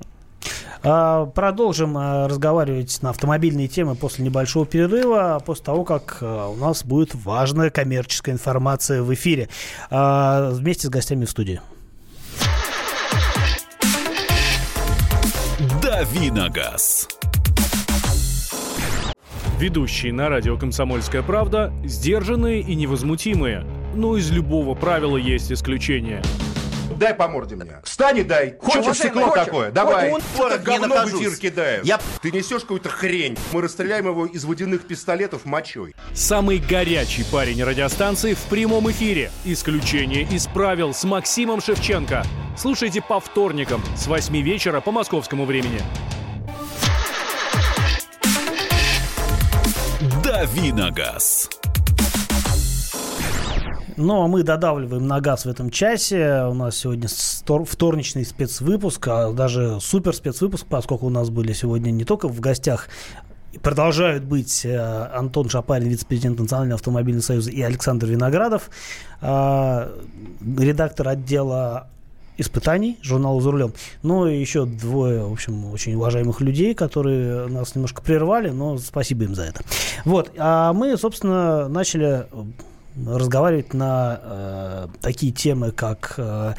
А, 0.82 1.26
продолжим 1.26 1.96
а, 1.96 2.26
разговаривать 2.26 3.02
на 3.02 3.10
автомобильные 3.10 3.68
темы 3.68 3.94
после 3.94 4.24
небольшого 4.24 4.64
перерыва, 4.64 5.42
после 5.44 5.64
того, 5.64 5.84
как 5.84 6.18
а, 6.20 6.48
у 6.48 6.56
нас 6.56 6.84
будет 6.84 7.14
важная 7.14 7.70
коммерческая 7.70 8.34
информация 8.34 9.02
в 9.02 9.12
эфире. 9.14 9.48
Вместе 9.90 10.86
с 10.86 10.90
гостями 10.90 11.24
в 11.24 11.30
студии. 11.30 11.60
Давиногаз. 15.82 17.08
Ведущие 19.58 20.14
на 20.14 20.30
радио 20.30 20.56
«Комсомольская 20.56 21.22
правда» 21.22 21.70
сдержанные 21.84 22.62
и 22.62 22.74
невозмутимые. 22.74 23.66
Но 23.94 24.16
из 24.16 24.30
любого 24.30 24.74
правила 24.74 25.18
есть 25.18 25.52
исключение– 25.52 26.22
дай 27.00 27.14
по 27.14 27.26
морде 27.26 27.56
мне. 27.56 27.80
Встань 27.82 28.18
и 28.18 28.22
дай. 28.22 28.56
Хочешь 28.60 28.96
стекло 28.96 29.28
хочешь? 29.28 29.46
такое? 29.46 29.70
Давай. 29.72 30.12
Он 30.12 30.20
Что 30.20 30.50
ты 30.50 30.58
говно 30.58 31.06
в 31.06 31.08
эфир 31.08 31.36
кидаешь? 31.36 31.84
Я... 31.84 31.98
Ты 32.22 32.30
несешь 32.30 32.60
какую-то 32.60 32.90
хрень. 32.90 33.36
Мы 33.52 33.62
расстреляем 33.62 34.06
его 34.06 34.26
из 34.26 34.44
водяных 34.44 34.86
пистолетов 34.86 35.46
мочой. 35.46 35.96
Самый 36.14 36.58
горячий 36.58 37.24
парень 37.24 37.64
радиостанции 37.64 38.34
в 38.34 38.42
прямом 38.42 38.90
эфире. 38.90 39.32
Исключение 39.44 40.22
из 40.22 40.46
правил 40.46 40.92
с 40.92 41.02
Максимом 41.04 41.60
Шевченко. 41.60 42.22
Слушайте 42.56 43.00
по 43.00 43.18
вторникам 43.18 43.82
с 43.96 44.06
8 44.06 44.36
вечера 44.42 44.80
по 44.80 44.92
московскому 44.92 45.46
времени. 45.46 45.80
Давиногаз. 50.22 51.48
Ну, 54.02 54.22
а 54.22 54.28
мы 54.28 54.42
додавливаем 54.42 55.06
на 55.06 55.20
газ 55.20 55.44
в 55.44 55.48
этом 55.50 55.68
часе. 55.68 56.46
У 56.50 56.54
нас 56.54 56.78
сегодня 56.78 57.06
вторничный 57.66 58.24
спецвыпуск, 58.24 59.06
а 59.08 59.32
даже 59.32 59.78
супер 59.82 60.14
спецвыпуск, 60.14 60.64
поскольку 60.66 61.06
у 61.06 61.10
нас 61.10 61.28
были 61.28 61.52
сегодня 61.52 61.90
не 61.90 62.04
только 62.04 62.26
в 62.26 62.40
гостях 62.40 62.88
продолжают 63.62 64.24
быть 64.24 64.64
э, 64.64 64.78
Антон 65.12 65.50
Шапарин, 65.50 65.88
вице-президент 65.88 66.38
Национального 66.38 66.76
автомобильного 66.76 67.22
союза, 67.22 67.50
и 67.50 67.60
Александр 67.60 68.06
Виноградов, 68.06 68.70
э, 69.20 69.98
редактор 70.58 71.08
отдела 71.08 71.88
испытаний 72.38 72.96
журнала 73.02 73.40
«За 73.42 73.50
рулем». 73.50 73.74
Ну 74.02 74.26
и 74.26 74.38
еще 74.38 74.64
двое, 74.64 75.24
в 75.24 75.32
общем, 75.32 75.66
очень 75.72 75.96
уважаемых 75.96 76.40
людей, 76.40 76.74
которые 76.74 77.48
нас 77.48 77.74
немножко 77.74 78.00
прервали, 78.00 78.48
но 78.48 78.78
спасибо 78.78 79.24
им 79.24 79.34
за 79.34 79.42
это. 79.42 79.62
Вот, 80.06 80.30
а 80.38 80.72
мы, 80.72 80.96
собственно, 80.96 81.68
начали 81.68 82.26
разговаривать 82.96 83.74
на 83.74 84.20
э, 84.22 84.88
такие 85.00 85.32
темы, 85.32 85.70
как 85.72 86.14
э, 86.18 86.54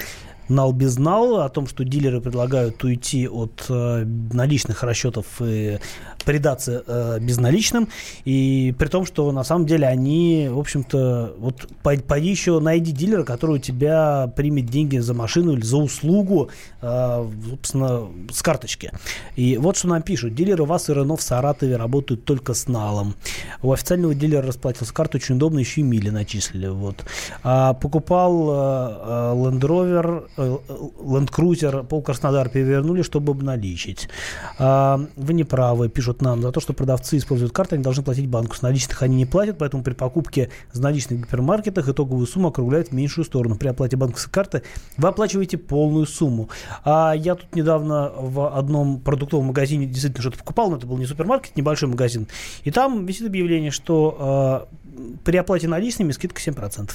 нал 0.52 0.74
без 0.74 0.98
о 0.98 1.50
том, 1.50 1.68
что 1.68 1.84
дилеры 1.84 2.22
предлагают 2.22 2.84
уйти 2.84 3.28
от 3.28 3.66
э, 3.70 4.06
наличных 4.06 4.84
расчетов 4.84 5.26
и 5.40 5.80
предаться 6.24 6.84
э, 6.86 7.20
безналичным, 7.20 7.88
и 8.26 8.76
при 8.78 8.88
том, 8.88 9.06
что 9.06 9.32
на 9.32 9.44
самом 9.44 9.66
деле 9.66 9.88
они, 9.88 10.48
в 10.52 10.60
общем-то, 10.60 11.36
вот 11.38 11.68
пойди 11.82 12.30
еще 12.30 12.60
найди 12.60 12.92
дилера, 12.92 13.24
который 13.24 13.56
у 13.56 13.60
тебя 13.60 14.32
примет 14.36 14.68
деньги 14.68 14.98
за 14.98 15.14
машину 15.14 15.54
или 15.54 15.64
за 15.64 15.78
услугу, 15.78 16.50
э, 16.82 17.30
собственно, 17.50 18.08
с 18.32 18.42
карточки. 18.42 18.92
И 19.36 19.58
вот 19.58 19.78
что 19.78 19.88
нам 19.88 20.02
пишут. 20.02 20.36
Дилеры 20.36 20.66
вас 20.66 20.90
и 20.90 20.94
Рено 20.94 21.16
в 21.16 21.22
Саратове 21.22 21.76
работают 21.76 22.26
только 22.26 22.54
с 22.54 22.68
налом. 22.68 23.16
У 23.62 23.72
официального 23.72 24.14
дилера 24.14 24.46
расплатился 24.46 24.94
карту, 24.94 25.18
очень 25.18 25.36
удобно, 25.36 25.60
еще 25.60 25.82
и 25.82 25.84
мили 25.84 26.10
начислили. 26.10 26.68
Вот. 26.68 26.98
А, 27.44 27.74
покупал 27.74 28.50
э, 28.50 28.52
э 28.52 29.32
Land 29.32 29.60
Rover, 29.60 30.28
э, 30.42 31.26
Cruiser, 31.26 31.86
пол 31.86 32.02
Краснодар 32.02 32.50
перевернули, 32.50 33.02
чтобы 33.02 33.32
обналичить. 33.32 34.10
А, 34.58 35.00
вы 35.16 35.34
не 35.34 35.44
правы, 35.44 35.90
пишут 35.90 36.22
нам, 36.22 36.42
за 36.42 36.52
то, 36.52 36.60
что 36.60 36.74
продавцы 36.74 37.18
используют 37.18 37.54
карты, 37.54 37.76
они 37.76 37.84
должны 37.84 38.04
платить 38.04 38.28
банку. 38.28 38.56
С 38.56 38.62
наличных 38.62 39.02
они 39.04 39.16
не 39.16 39.26
платят, 39.26 39.58
поэтому 39.58 39.84
при 39.84 39.94
покупке 39.94 40.50
с 40.72 40.80
наличных 40.80 41.20
в 41.20 41.24
гипермаркетах 41.24 41.90
итоговую 41.90 42.28
сумму 42.28 42.50
округляют 42.50 42.90
в 42.90 42.92
меньшую 42.92 43.26
сторону. 43.26 43.56
При 43.56 43.68
оплате 43.68 43.98
банковской 43.98 44.32
карты 44.32 44.64
вы 44.98 45.08
оплачиваете 45.08 45.58
полную 45.58 46.06
сумму. 46.06 46.50
А 46.84 47.14
я 47.14 47.36
тут 47.36 47.56
недавно 47.56 48.12
в 48.16 48.56
одном 48.56 49.00
продуктовом 49.00 49.48
магазине 49.48 49.86
действительно 49.86 50.22
что-то 50.22 50.38
покупал, 50.38 50.70
но 50.70 50.78
это 50.78 50.88
был 50.88 50.98
не 50.98 51.06
супермаркет, 51.06 51.56
небольшой 51.56 51.90
магазин. 51.90 52.28
И 52.64 52.72
там 52.72 53.06
висит 53.06 53.28
объявление, 53.28 53.72
что 53.72 54.68
э, 54.72 54.76
при 55.24 55.38
оплате 55.38 55.68
наличными 55.68 56.12
скидка 56.12 56.42
7%. 56.42 56.92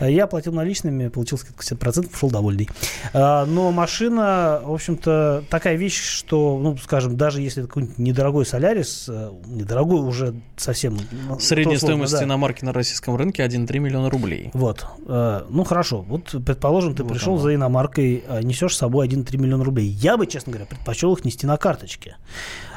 Э, 0.00 0.10
Я 0.10 0.24
оплатил 0.24 0.52
наличными, 0.52 1.08
получил 1.08 1.38
скидку 1.38 1.62
7%, 1.62 2.12
ушел 2.12 2.30
довольный. 2.30 2.68
Э, 3.12 3.44
Но 3.44 3.70
машина, 3.72 4.60
в 4.64 4.72
общем-то, 4.72 5.44
такая 5.50 5.76
вещь, 5.76 6.00
что, 6.00 6.58
ну, 6.58 6.76
скажем, 6.76 7.16
даже 7.16 7.40
если 7.40 7.62
это 7.62 7.68
какой-нибудь 7.68 7.98
недорогой 7.98 8.46
Солярис, 8.46 9.06
э, 9.08 9.30
недорогой 9.46 10.00
уже 10.00 10.34
совсем... 10.56 10.98
ну, 11.28 11.38
Средняя 11.38 11.76
условно, 11.76 12.06
стоимость 12.06 12.12
да. 12.14 12.24
иномарки 12.24 12.64
на 12.64 12.72
российском 12.72 13.16
рынке 13.16 13.44
1,3 13.44 13.78
миллиона 13.78 14.10
рублей. 14.10 14.50
Вот. 14.54 14.86
Ну, 15.06 15.64
хорошо. 15.64 16.02
Вот, 16.02 16.34
предположим, 16.44 16.94
ты 16.94 17.02
Вот 17.02 17.12
пришел 17.12 17.34
оно. 17.34 17.42
за 17.42 17.54
иномаркой, 17.54 18.24
несешь 18.42 18.74
с 18.74 18.78
собой 18.78 19.08
1,3 19.08 19.36
миллиона 19.36 19.64
рублей. 19.64 19.88
Я 19.88 20.16
бы, 20.16 20.26
честно 20.26 20.52
говоря, 20.52 20.66
предпочел 20.66 21.14
их 21.14 21.24
нести 21.24 21.46
на 21.46 21.56
карточке. 21.56 22.16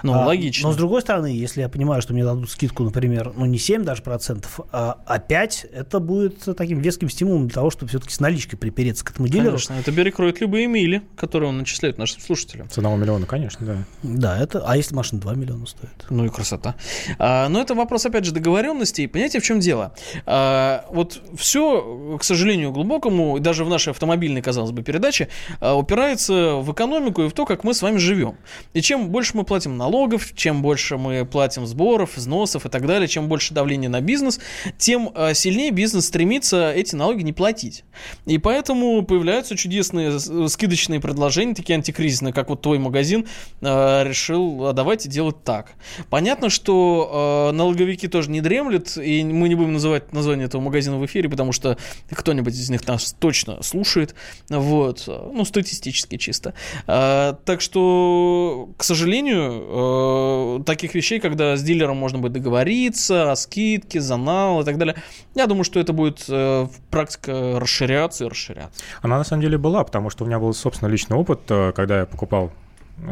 Ну, 0.04 0.14
А, 0.14 0.26
логично. 0.26 0.68
Но, 0.68 0.74
с 0.74 0.78
другой 0.78 1.02
стороны, 1.02 1.28
если 1.28 1.62
я 1.62 1.70
понимаю, 1.70 2.02
что 2.02 2.14
мне 2.14 2.24
дадут 2.24 2.50
скидку, 2.50 2.84
например, 2.84 3.34
ну, 3.36 3.46
не 3.46 3.58
7 3.58 3.84
даже 3.84 4.02
процентов, 4.02 4.51
а 4.72 5.20
5, 5.20 5.68
это 5.72 6.00
будет 6.00 6.48
таким 6.58 6.80
веским 6.80 7.10
стимулом 7.10 7.48
для 7.48 7.56
того, 7.56 7.70
чтобы 7.70 7.90
все-таки 7.90 8.14
с 8.14 8.20
наличкой 8.20 8.58
припереться 8.58 9.06
к 9.06 9.12
этому 9.12 9.28
дилеру. 9.28 9.52
Конечно, 9.52 9.74
это 9.74 9.92
перекроет 9.92 10.42
любые 10.42 10.68
мили, 10.68 11.02
которые 11.16 11.50
он 11.50 11.58
начисляет 11.58 11.98
нашим 11.98 12.22
слушателям. 12.22 12.70
С 12.70 12.78
одного 12.78 12.98
миллиона, 12.98 13.26
конечно, 13.26 13.66
да. 13.66 13.78
Да, 14.04 14.38
это... 14.38 14.64
А 14.66 14.78
если 14.78 14.96
машина 14.96 15.22
2 15.22 15.34
миллиона 15.36 15.66
стоит? 15.66 16.06
Ну 16.10 16.26
и 16.26 16.30
красота. 16.30 16.76
А, 17.18 17.50
но 17.50 17.62
это 17.62 17.76
вопрос, 17.76 18.06
опять 18.06 18.26
же, 18.26 18.32
договоренности. 18.32 19.02
И 19.02 19.08
понимаете, 19.08 19.40
в 19.40 19.44
чем 19.44 19.60
дело? 19.60 19.94
А, 20.26 20.86
вот 20.90 21.22
все, 21.36 22.18
к 22.20 22.24
сожалению, 22.24 22.72
глубокому, 22.72 23.38
и 23.38 23.40
даже 23.40 23.64
в 23.64 23.70
нашей 23.70 23.92
автомобильной, 23.92 24.42
казалось 24.42 24.72
бы, 24.72 24.84
передаче, 24.84 25.30
а, 25.60 25.76
упирается 25.76 26.56
в 26.56 26.72
экономику 26.72 27.24
и 27.24 27.30
в 27.30 27.34
то, 27.34 27.46
как 27.46 27.64
мы 27.64 27.74
с 27.74 27.82
вами 27.82 27.98
живем. 27.98 28.38
И 28.74 28.82
чем 28.82 29.10
больше 29.10 29.38
мы 29.38 29.44
платим 29.44 29.78
налогов, 29.78 30.34
чем 30.36 30.62
больше 30.62 30.98
мы 30.98 31.26
платим 31.26 31.66
сборов, 31.66 32.18
взносов 32.18 32.66
и 32.66 32.70
так 32.70 32.86
далее, 32.86 33.08
чем 33.08 33.28
больше 33.28 33.54
давления 33.54 33.90
на 33.90 34.02
бизнес, 34.02 34.40
тем 34.78 35.12
а, 35.14 35.34
сильнее 35.34 35.72
бизнес 35.72 36.08
стремится 36.08 36.72
эти 36.72 36.96
налоги 36.96 37.24
не 37.24 37.34
платить. 37.34 37.84
И 38.26 38.38
поэтому 38.38 39.04
появляются 39.04 39.56
чудесные 39.56 40.20
с- 40.20 40.50
скидочные 40.50 41.00
предложения, 41.00 41.54
такие 41.54 41.76
антикризисные, 41.76 42.34
как 42.34 42.50
вот 42.50 42.62
твой 42.62 42.80
магазин 42.80 43.28
э, 43.62 44.04
решил, 44.04 44.68
а 44.68 44.74
давайте 44.74 45.10
делать 45.10 45.44
так. 45.44 45.74
Понятно, 46.10 46.50
что 46.50 47.50
э, 47.52 47.56
налоговики 47.56 48.08
тоже 48.08 48.30
не 48.30 48.42
дремлют, 48.42 48.98
и 48.98 49.24
мы 49.24 49.50
не 49.50 49.56
будем 49.56 49.74
называть 49.74 50.14
название 50.14 50.46
этого 50.46 50.62
магазина 50.62 50.98
в 50.98 51.06
эфире, 51.06 51.30
потому 51.30 51.52
что 51.52 51.78
кто-нибудь 52.10 52.54
из 52.54 52.70
них 52.70 52.88
нас 52.88 53.16
точно 53.20 53.62
слушает, 53.64 54.16
вот, 54.50 55.04
ну, 55.08 55.46
статистически 55.46 56.18
чисто. 56.18 56.54
Э, 56.88 57.34
так 57.46 57.62
что, 57.62 58.70
к 58.78 58.84
сожалению, 58.84 60.60
э, 60.60 60.64
таких 60.66 60.96
вещей, 60.96 61.20
когда 61.20 61.56
с 61.56 61.64
дилером 61.64 61.98
можно 61.98 62.20
будет 62.20 62.34
договориться 62.34 63.32
о 63.32 63.36
скидке, 63.36 64.02
за 64.02 64.18
нал 64.32 64.62
и 64.62 64.66
так 64.66 64.78
далее, 64.78 64.96
я 65.36 65.48
думаю, 65.48 65.64
что 65.64 65.80
это 65.80 65.94
будет 65.94 66.26
э, 66.30 66.68
практика 66.90 67.60
расширяться 67.60 68.26
и 68.26 68.30
расширяться. 68.30 68.84
Она 69.02 69.18
на 69.18 69.24
самом 69.24 69.42
деле 69.42 69.58
была, 69.58 69.84
потому 69.84 70.10
что 70.10 70.24
у 70.24 70.28
меня 70.28 70.40
был, 70.40 70.54
собственно, 70.54 70.90
личный 70.90 71.18
опыт, 71.18 71.40
э, 71.50 71.72
когда 71.76 72.00
я 72.00 72.06
покупал 72.06 72.52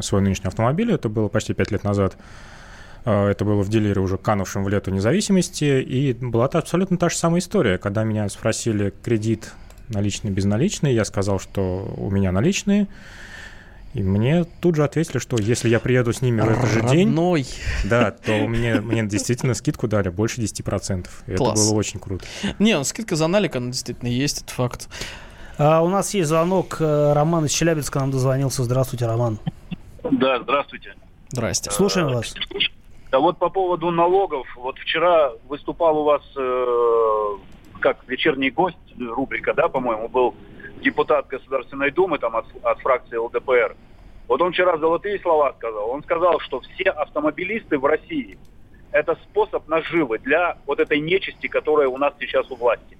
свой 0.01 0.21
нынешний 0.21 0.47
автомобиль, 0.47 0.91
это 0.91 1.09
было 1.09 1.27
почти 1.29 1.53
5 1.53 1.71
лет 1.71 1.83
назад. 1.83 2.17
Э, 3.05 3.29
Это 3.29 3.45
было 3.45 3.61
в 3.63 3.69
дилере 3.69 3.99
уже 4.01 4.17
канувшем 4.17 4.63
в 4.63 4.69
лету 4.69 4.91
независимости, 4.91 5.81
и 5.81 6.13
была 6.13 6.47
та- 6.47 6.59
абсолютно 6.59 6.97
та 6.97 7.09
же 7.09 7.15
самая 7.15 7.39
история. 7.39 7.77
Когда 7.77 8.03
меня 8.03 8.27
спросили 8.29 8.93
кредит 9.03 9.51
наличный, 9.89 10.31
безналичный, 10.31 10.93
я 10.93 11.05
сказал, 11.05 11.39
что 11.39 11.93
у 11.97 12.11
меня 12.11 12.31
наличные, 12.31 12.87
и 13.93 14.03
мне 14.03 14.45
тут 14.61 14.75
же 14.75 14.83
ответили, 14.83 15.17
что 15.17 15.37
если 15.37 15.67
я 15.69 15.79
приеду 15.79 16.13
с 16.13 16.21
ними 16.21 16.41
в 16.41 16.49
этот 16.49 16.69
же 16.69 16.81
день, 16.81 17.15
да, 17.83 18.11
то 18.11 18.31
мне, 18.47 18.81
мне 18.81 19.03
действительно 19.03 19.53
скидку 19.55 19.87
дали 19.87 20.09
больше 20.09 20.41
10%. 20.41 21.07
И 21.27 21.31
это 21.31 21.43
было 21.43 21.73
очень 21.73 21.99
круто. 21.99 22.25
Не, 22.59 22.77
ну, 22.77 22.83
скидка 22.83 23.15
за 23.15 23.27
налик, 23.27 23.55
она 23.55 23.67
действительно 23.67 24.09
есть, 24.09 24.43
это 24.43 24.53
факт. 24.53 24.89
А, 25.57 25.81
у 25.81 25.89
нас 25.89 26.13
есть 26.13 26.29
звонок. 26.29 26.77
э, 26.79 27.13
Роман 27.13 27.45
из 27.45 27.51
Челябинска 27.51 27.99
нам 27.99 28.11
дозвонился. 28.11 28.63
Здравствуйте, 28.63 29.07
Роман. 29.07 29.39
Да, 30.03 30.39
здравствуйте. 30.41 30.93
Здрасте. 31.29 31.71
Слушаем 31.71 32.07
вас. 32.09 32.33
Да 33.11 33.19
вот 33.19 33.39
по 33.39 33.49
поводу 33.49 33.91
налогов. 33.91 34.47
Вот 34.55 34.77
вчера 34.77 35.31
выступал 35.47 35.97
у 35.97 36.03
вас 36.03 36.21
э, 36.37 37.37
как 37.81 37.97
вечерний 38.07 38.51
гость, 38.51 38.77
рубрика, 38.99 39.53
да, 39.53 39.67
по-моему, 39.67 40.07
был 40.07 40.35
депутат 40.81 41.27
Государственной 41.27 41.91
Думы 41.91 42.17
там 42.19 42.35
от, 42.35 42.45
от 42.63 42.79
фракции 42.79 43.17
ЛДПР. 43.17 43.75
Вот 44.27 44.41
он 44.41 44.51
вчера 44.51 44.77
золотые 44.77 45.19
слова 45.19 45.53
сказал. 45.57 45.89
Он 45.89 46.03
сказал, 46.03 46.39
что 46.39 46.61
все 46.61 46.89
автомобилисты 46.91 47.77
в 47.77 47.85
России 47.85 48.37
это 48.91 49.15
способ 49.15 49.67
наживы 49.67 50.19
для 50.19 50.57
вот 50.65 50.79
этой 50.79 50.99
нечисти, 50.99 51.47
которая 51.47 51.87
у 51.87 51.97
нас 51.97 52.13
сейчас 52.19 52.49
у 52.49 52.55
власти. 52.55 52.97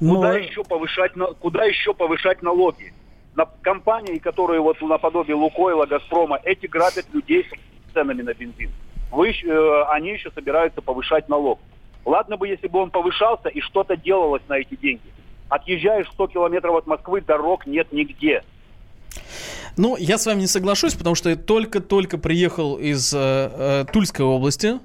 Ну, 0.00 0.16
Куда 0.16 0.36
еще 0.36 0.64
повышать, 0.64 1.12
куда 1.40 1.64
еще 1.64 1.94
повышать 1.94 2.42
налоги? 2.42 2.92
На 3.34 3.46
компании, 3.62 4.18
которые 4.18 4.60
вот 4.60 4.80
наподобие 4.80 5.36
Лукойла, 5.36 5.86
Газпрома, 5.86 6.40
эти 6.44 6.66
грабят 6.66 7.06
людей 7.12 7.44
с 7.44 7.92
ценами 7.92 8.22
на 8.22 8.34
бензин. 8.34 8.70
Вы, 9.10 9.30
э, 9.30 9.82
они 9.90 10.10
еще 10.10 10.30
собираются 10.32 10.82
повышать 10.82 11.28
налог. 11.28 11.60
Ладно 12.04 12.36
бы, 12.36 12.48
если 12.48 12.68
бы 12.68 12.80
он 12.80 12.90
повышался 12.90 13.48
и 13.48 13.60
что-то 13.60 13.96
делалось 13.96 14.42
на 14.48 14.54
эти 14.54 14.76
деньги. 14.76 15.12
Отъезжаешь 15.48 16.08
100 16.12 16.28
километров 16.28 16.76
от 16.76 16.86
Москвы, 16.86 17.20
дорог 17.20 17.66
нет 17.66 17.92
нигде. 17.92 18.42
Ну, 19.76 19.96
я 19.96 20.18
с 20.18 20.26
вами 20.26 20.40
не 20.40 20.46
соглашусь, 20.46 20.94
потому 20.94 21.14
что 21.14 21.30
я 21.30 21.36
только-только 21.36 22.18
приехал 22.18 22.76
из 22.76 23.14
э, 23.14 23.18
э, 23.18 23.84
Тульской 23.92 24.24
области, 24.24 24.80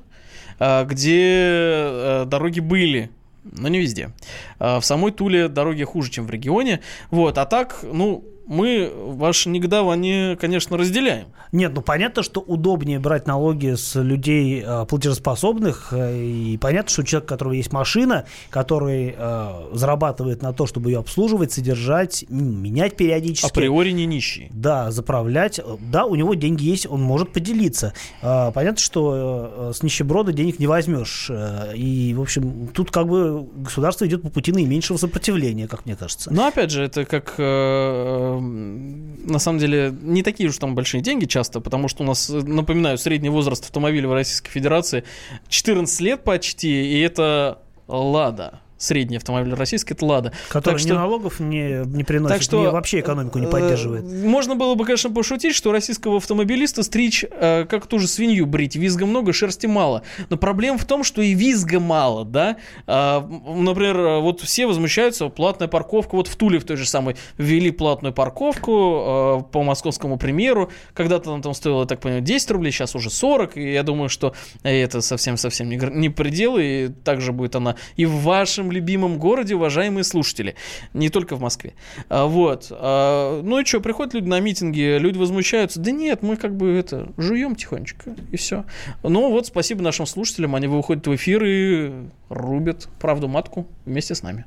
э, 0.60 0.86
где 0.86 1.20
э, 1.20 2.26
дороги 2.28 2.60
были, 2.60 3.10
но 3.44 3.68
не 3.70 3.80
везде. 3.80 4.12
Э, 4.60 4.78
в 4.80 4.84
самой 4.84 5.12
Туле 5.12 5.48
дороги 5.48 5.84
хуже, 5.84 6.12
чем 6.12 6.28
в 6.28 6.30
регионе. 6.30 6.82
Вот, 7.10 7.38
а 7.38 7.46
так, 7.46 7.80
ну, 7.82 8.24
мы 8.48 8.92
ваше 8.96 9.50
негодование, 9.50 10.36
конечно, 10.38 10.78
разделяем. 10.78 11.28
Нет, 11.52 11.72
ну 11.76 11.82
понятно, 11.82 12.24
что 12.24 12.42
удобнее 12.42 13.00
брать 13.00 13.28
налоги 13.28 13.76
с 13.76 13.96
людей 14.02 14.64
э, 14.66 14.86
платежеспособных. 14.88 15.90
э, 15.92 16.18
и 16.24 16.58
понятно, 16.58 16.90
что 16.90 17.04
человек, 17.04 17.26
у 17.26 17.30
которого 17.30 17.54
есть 17.54 17.72
машина, 17.72 18.26
который 18.50 19.16
э, 19.18 19.70
зарабатывает 19.74 20.42
на 20.42 20.54
то, 20.54 20.66
чтобы 20.66 20.92
ее 20.92 21.00
обслуживать, 21.00 21.52
содержать, 21.52 22.26
менять 22.30 22.98
периодически. 22.98 23.48
Априори 23.50 23.92
не 23.92 24.06
нищий. 24.06 24.50
Да, 24.52 24.92
заправлять. 24.92 25.60
Э, 25.60 25.78
Да, 25.92 26.06
у 26.06 26.16
него 26.16 26.34
деньги 26.34 26.66
есть, 26.66 26.88
он 26.90 27.02
может 27.02 27.32
поделиться. 27.34 27.94
Э, 28.22 28.52
Понятно, 28.54 28.80
что 28.80 29.70
э, 29.70 29.72
с 29.76 29.84
нищеброда 29.84 30.34
денег 30.34 30.60
не 30.60 30.68
возьмешь. 30.68 31.28
Э, 31.30 31.74
И, 31.76 32.14
в 32.14 32.22
общем, 32.22 32.68
тут 32.74 32.92
как 32.92 33.08
бы 33.08 33.48
государство 33.56 34.06
идет 34.06 34.22
по 34.22 34.30
пути 34.30 34.52
наименьшего 34.52 34.98
сопротивления, 34.98 35.68
как 35.68 35.86
мне 35.86 35.96
кажется. 35.96 36.32
Но 36.34 36.48
опять 36.48 36.72
же, 36.72 36.84
это 36.84 37.06
как 37.06 37.36
э, 37.38 38.33
на 38.40 39.40
самом 39.40 39.60
деле 39.60 39.94
не 40.02 40.24
такие 40.24 40.50
уж 40.50 40.58
там 40.58 40.76
большие 40.76 41.02
деньги 41.02 41.26
часто, 41.26 41.62
потому 41.62 41.88
что 41.88 42.04
у 42.04 42.08
нас, 42.08 42.30
э, 42.30 42.42
напоминаю, 42.42 42.98
средний 42.98 43.30
возраст 43.30 43.64
автомобиля 43.64 44.08
в 44.08 44.14
Российской 44.14 44.52
Федерации 44.52 45.04
14 45.50 46.02
лет 46.02 46.24
почти, 46.24 46.98
и 46.98 47.00
это 47.00 47.60
Лада. 47.88 48.63
Средний 48.84 49.16
автомобиль 49.16 49.54
российский 49.54 49.94
это 49.94 50.06
Лада. 50.06 50.34
Который 50.50 50.76
Так 50.76 50.82
ни 50.84 50.88
что- 50.88 50.96
налогов 50.96 51.40
не, 51.40 51.86
не 51.86 52.04
приносит, 52.04 52.36
Так 52.36 52.42
что 52.42 52.62
вообще 52.70 53.00
экономику 53.00 53.40
не 53.40 53.46
э, 53.46 53.50
поддерживает. 53.50 54.04
Можно 54.04 54.56
было 54.56 54.76
бы, 54.76 54.84
конечно, 54.84 55.10
пошутить, 55.10 55.56
что 55.56 55.72
российского 55.72 56.18
автомобилиста 56.18 56.84
стричь, 56.84 57.24
э, 57.32 57.64
как 57.70 57.88
ту 57.88 57.98
же 58.00 58.08
свинью 58.08 58.46
брить. 58.46 58.76
Визга 58.76 59.06
много, 59.06 59.32
шерсти 59.32 59.68
мало. 59.68 60.04
Но 60.30 60.36
проблема 60.36 60.78
в 60.78 60.84
том, 60.84 61.06
что 61.06 61.22
и 61.22 61.34
визга 61.34 61.80
мало, 61.80 62.26
да. 62.26 62.58
А, 62.86 63.20
м, 63.22 63.64
например, 63.64 63.98
э, 63.98 64.20
вот 64.20 64.42
все 64.42 64.68
возмущаются, 64.68 65.30
платная 65.30 65.70
парковка. 65.70 66.16
Вот 66.16 66.28
в 66.28 66.36
Туле 66.36 66.60
в 66.60 66.66
той 66.66 66.76
же 66.76 66.86
самой 66.86 67.16
ввели 67.38 67.72
платную 67.72 68.14
парковку 68.14 69.44
э, 69.48 69.52
по 69.52 69.64
московскому 69.64 70.18
примеру. 70.18 70.70
Когда-то 70.94 71.32
она 71.34 71.42
там 71.42 71.54
стоила, 71.54 71.82
я 71.82 71.88
так 71.88 72.02
понимаю, 72.02 72.22
10 72.22 72.52
рублей, 72.52 72.74
сейчас 72.74 72.96
уже 72.96 73.10
40. 73.10 73.56
И 73.56 73.72
я 73.72 73.84
думаю, 73.84 74.10
что 74.10 74.34
это 74.64 75.00
совсем-совсем 75.00 75.70
не, 75.70 75.78
не 75.78 76.10
предел. 76.10 76.58
И 76.58 76.90
также 76.90 77.32
будет 77.32 77.56
она 77.56 77.78
и 77.96 78.06
в 78.06 78.16
вашем 78.24 78.73
любимом 78.74 79.18
городе, 79.18 79.56
уважаемые 79.56 80.04
слушатели. 80.04 80.56
Не 80.94 81.10
только 81.10 81.36
в 81.36 81.42
Москве. 81.42 81.74
А, 82.10 82.26
вот. 82.26 82.68
А, 82.72 83.42
ну 83.42 83.60
и 83.60 83.66
что, 83.66 83.80
приходят 83.80 84.14
люди 84.14 84.28
на 84.28 84.40
митинги, 84.40 84.98
люди 84.98 85.18
возмущаются. 85.18 85.80
Да 85.80 85.92
нет, 85.92 86.22
мы 86.22 86.38
как 86.38 86.56
бы 86.56 86.72
это, 86.72 87.12
жуем 87.18 87.56
тихонечко, 87.56 88.16
и 88.32 88.38
все. 88.38 88.66
Ну 89.04 89.30
вот, 89.30 89.48
спасибо 89.48 89.82
нашим 89.82 90.06
слушателям, 90.06 90.56
они 90.56 90.68
выходят 90.68 91.06
в 91.08 91.16
эфир 91.16 91.44
и 91.46 91.92
рубят 92.34 92.88
правду 93.00 93.28
матку 93.28 93.68
вместе 93.86 94.16
с 94.16 94.24
нами. 94.24 94.46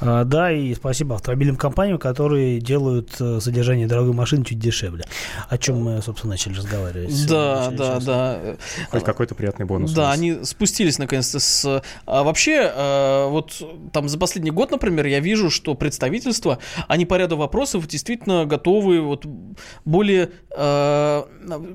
А, 0.00 0.24
да, 0.24 0.52
и 0.52 0.74
спасибо 0.74 1.14
автомобильным 1.14 1.56
компаниям, 1.56 1.98
которые 1.98 2.60
делают 2.60 3.16
э, 3.18 3.40
содержание 3.40 3.86
дорогой 3.86 4.12
машины 4.12 4.44
чуть 4.44 4.58
дешевле. 4.58 5.04
О 5.48 5.56
чем 5.56 5.82
мы, 5.82 6.02
собственно, 6.02 6.32
начали 6.32 6.54
разговаривать. 6.54 7.26
Да, 7.26 7.70
да, 7.70 7.94
Начали 7.94 8.06
да. 8.06 8.40
Хоть 8.90 9.04
какой-то 9.04 9.34
приятный 9.34 9.64
бонус. 9.64 9.92
Да, 9.92 10.12
они 10.12 10.44
спустились 10.44 10.98
наконец-то 10.98 11.40
с... 11.40 11.82
А 12.04 12.22
вообще, 12.22 12.70
э, 12.74 13.28
вот 13.30 13.62
там 13.92 14.10
за 14.10 14.18
последний 14.18 14.50
год, 14.50 14.70
например, 14.70 15.06
я 15.06 15.20
вижу, 15.20 15.48
что 15.48 15.74
представительства, 15.74 16.58
они 16.86 17.06
по 17.06 17.16
ряду 17.16 17.38
вопросов 17.38 17.86
действительно 17.88 18.44
готовы 18.44 19.00
вот 19.00 19.24
более 19.86 20.30
э, 20.54 21.22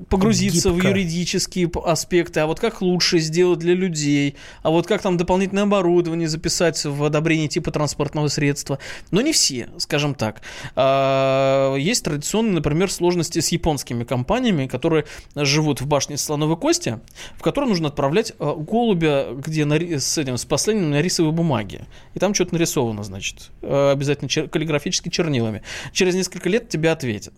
погрузиться 0.10 0.70
в 0.70 0.76
Гибко. 0.76 0.90
юридические 0.90 1.68
п- 1.68 1.82
аспекты, 1.84 2.42
а 2.42 2.46
вот 2.46 2.60
как 2.60 2.82
лучше 2.84 3.18
сделать 3.18 3.58
для 3.60 3.74
людей, 3.74 4.36
а 4.62 4.70
вот 4.70 4.86
как 4.86 5.02
там 5.02 5.18
дополнительное 5.41 5.63
оборудование 5.63 6.27
записать 6.27 6.84
в 6.86 7.04
одобрении 7.04 7.47
типа 7.47 7.71
транспортного 7.71 8.27
средства. 8.27 8.77
Но 9.12 9.21
не 9.21 9.34
все, 9.34 9.69
скажем 9.77 10.13
так. 10.13 10.41
А, 10.75 11.75
Есть 11.75 12.04
традиционные, 12.04 12.54
например, 12.54 12.91
сложности 12.91 13.39
с 13.39 13.49
японскими 13.49 14.04
компаниями, 14.04 14.67
которые 14.67 15.06
живут 15.36 15.82
в 15.82 15.88
башне 15.88 16.17
слоновой 16.17 16.58
кости, 16.58 16.99
в 17.38 17.41
которую 17.41 17.69
нужно 17.69 17.88
отправлять 17.88 18.34
э, 18.38 18.54
голубя, 18.58 19.27
где 19.34 19.63
нари- 19.65 19.99
с 19.99 20.17
этим 20.17 20.38
с 20.38 20.45
последним 20.45 20.91
на 20.91 21.01
рисовой 21.01 21.32
бумаге. 21.32 21.88
И 22.13 22.19
там 22.19 22.34
что-то 22.34 22.54
нарисовано, 22.54 23.04
значит, 23.04 23.49
э, 23.62 23.91
обязательно 23.91 24.27
чер- 24.27 24.47
каллиграфически 24.47 25.10
чернилами. 25.10 25.63
Через 25.91 26.15
несколько 26.15 26.49
лет 26.49 26.69
тебе 26.69 26.91
ответят. 26.91 27.34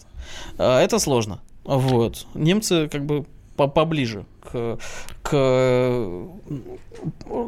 Это 0.57 0.99
сложно. 0.99 1.41
Вот. 1.63 2.25
Немцы 2.33 2.89
как 2.89 3.05
бы 3.05 3.25
по- 3.55 3.67
поближе 3.67 4.25
к, 4.41 4.77
к 5.21 5.33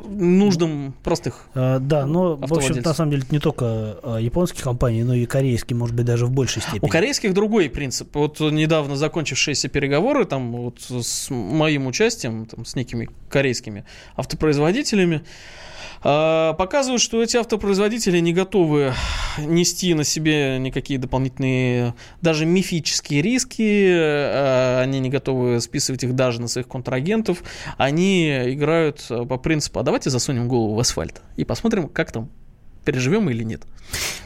нуждам 0.09 0.93
простых. 1.03 1.47
А, 1.53 1.79
Да, 1.79 2.05
но, 2.05 2.35
в 2.35 2.53
общем, 2.53 2.81
на 2.81 2.93
самом 2.93 3.11
деле, 3.11 3.23
это 3.23 3.33
не 3.33 3.39
только 3.39 3.65
а, 4.03 4.17
японские 4.17 4.63
компании, 4.63 5.03
но 5.03 5.13
и 5.13 5.25
корейские, 5.25 5.77
может 5.77 5.95
быть, 5.95 6.05
даже 6.05 6.25
в 6.25 6.31
большей 6.31 6.61
степени. 6.61 6.85
У 6.85 6.87
корейских 6.87 7.33
другой 7.33 7.69
принцип. 7.69 8.13
Вот 8.15 8.39
недавно 8.39 8.95
закончившиеся 8.95 9.67
переговоры 9.67 10.25
там 10.25 10.51
вот 10.51 10.79
с 10.81 11.29
моим 11.29 11.87
участием, 11.87 12.45
там, 12.45 12.65
с 12.65 12.75
некими 12.75 13.09
корейскими 13.29 13.85
автопроизводителями, 14.15 15.23
показывают, 16.01 17.01
что 17.01 17.21
эти 17.21 17.37
автопроизводители 17.37 18.19
не 18.19 18.33
готовы 18.33 18.93
нести 19.37 19.93
на 19.93 20.03
себе 20.03 20.57
никакие 20.59 20.99
дополнительные, 20.99 21.93
даже 22.21 22.45
мифические 22.45 23.21
риски, 23.21 23.87
а, 23.89 24.81
они 24.81 24.99
не 24.99 25.09
готовы 25.09 25.59
списывать 25.61 26.03
их 26.03 26.15
даже 26.15 26.41
на 26.41 26.47
своих 26.47 26.67
контрагентов, 26.67 27.43
они 27.77 28.29
играют 28.53 29.05
а, 29.09 29.25
по 29.25 29.37
принципу, 29.37 29.79
а 29.79 29.83
давайте 29.83 30.09
засунем 30.09 30.47
голову 30.47 30.75
в 30.75 30.79
асфальт 30.79 31.21
и 31.35 31.45
посмотрим, 31.45 31.87
как 31.89 32.11
там, 32.11 32.29
переживем 32.85 33.29
или 33.29 33.43
нет. 33.43 33.63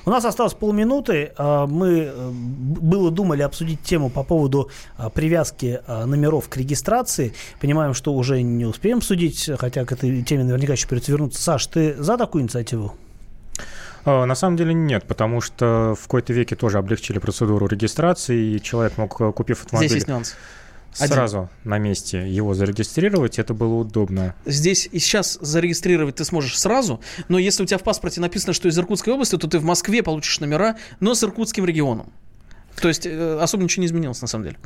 У 0.05 0.09
нас 0.09 0.25
осталось 0.25 0.53
полминуты. 0.53 1.31
А, 1.37 1.67
Мы 1.67 2.11
э, 2.13 2.29
было 2.31 3.11
думали 3.11 3.41
обсудить 3.41 3.81
тему 3.81 4.09
по 4.09 4.23
поводу 4.23 4.69
а, 4.97 5.09
привязки 5.09 5.81
а, 5.87 6.05
номеров 6.05 6.49
к 6.49 6.57
регистрации. 6.57 7.33
Понимаем, 7.59 7.93
что 7.93 8.13
уже 8.13 8.41
не 8.41 8.65
успеем 8.65 9.01
судить, 9.01 9.49
хотя 9.57 9.85
к 9.85 9.91
этой 9.91 10.21
теме 10.23 10.43
наверняка 10.43 10.73
еще 10.73 10.87
придется 10.87 11.11
вернуться. 11.11 11.41
Саш, 11.41 11.67
ты 11.67 11.95
за 12.01 12.17
такую 12.17 12.43
инициативу? 12.43 12.95
На 14.05 14.33
самом 14.33 14.55
деле 14.55 14.73
нет, 14.73 15.03
потому 15.05 15.41
что 15.41 15.95
в 15.99 16.03
какой-то 16.03 16.31
веке 16.33 16.55
тоже 16.55 16.77
облегчили 16.77 17.19
процедуру 17.19 17.67
регистрации, 17.67 18.55
и 18.55 18.61
человек 18.61 18.97
мог, 18.97 19.19
э, 19.19 19.31
купив 19.33 19.63
автомобиль, 19.63 19.89
Здесь 19.89 19.97
есть 19.97 20.07
нюанс. 20.07 20.35
Один. 20.97 21.13
сразу 21.13 21.49
на 21.63 21.77
месте 21.77 22.29
его 22.29 22.53
зарегистрировать, 22.53 23.39
это 23.39 23.53
было 23.53 23.75
удобно. 23.75 24.35
Здесь 24.45 24.89
и 24.91 24.99
сейчас 24.99 25.37
зарегистрировать 25.41 26.15
ты 26.15 26.25
сможешь 26.25 26.57
сразу, 26.59 26.99
но 27.27 27.37
если 27.37 27.63
у 27.63 27.65
тебя 27.65 27.77
в 27.77 27.83
паспорте 27.83 28.21
написано, 28.21 28.53
что 28.53 28.67
из 28.67 28.77
Иркутской 28.77 29.13
области, 29.13 29.37
то 29.37 29.47
ты 29.47 29.59
в 29.59 29.63
Москве 29.63 30.03
получишь 30.03 30.39
номера, 30.39 30.77
но 30.99 31.13
с 31.13 31.23
иркутским 31.23 31.65
регионом. 31.65 32.11
То 32.81 32.87
есть 32.87 33.05
э, 33.05 33.39
особо 33.41 33.63
ничего 33.63 33.81
не 33.81 33.87
изменилось 33.87 34.21
на 34.21 34.27
самом 34.27 34.45
деле. 34.45 34.57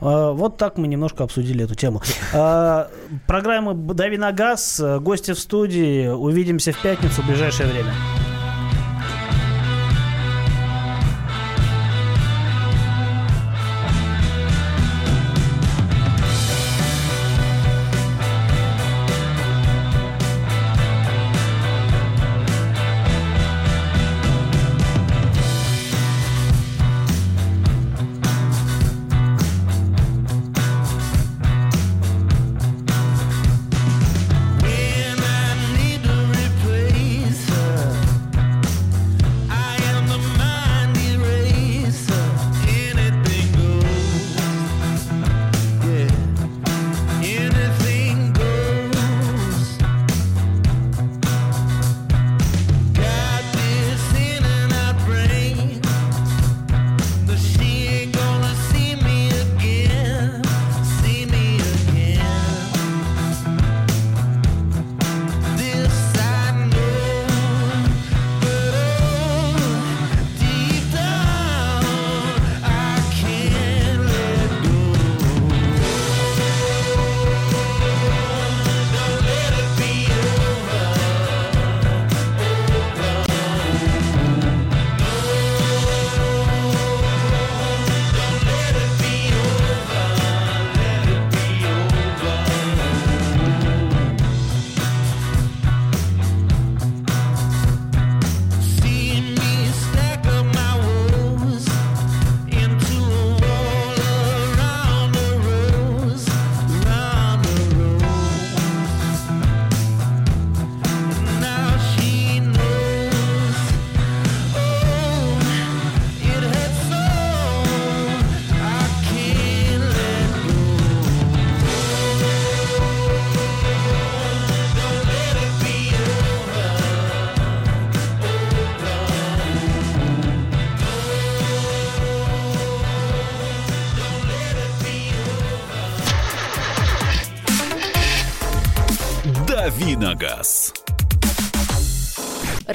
А, 0.00 0.32
Вот 0.32 0.58
так 0.58 0.76
мы 0.76 0.88
немножко 0.88 1.24
обсудили 1.24 1.64
эту 1.64 1.74
тему. 1.74 2.02
А, 2.34 2.90
Программа 3.26 3.72
«Дави 3.74 4.18
на 4.18 4.32
газ». 4.32 4.80
Гости 5.00 5.32
в 5.32 5.38
студии. 5.38 6.06
Увидимся 6.06 6.72
в 6.72 6.82
пятницу 6.82 7.22
в 7.22 7.26
ближайшее 7.26 7.70
время. 7.70 7.92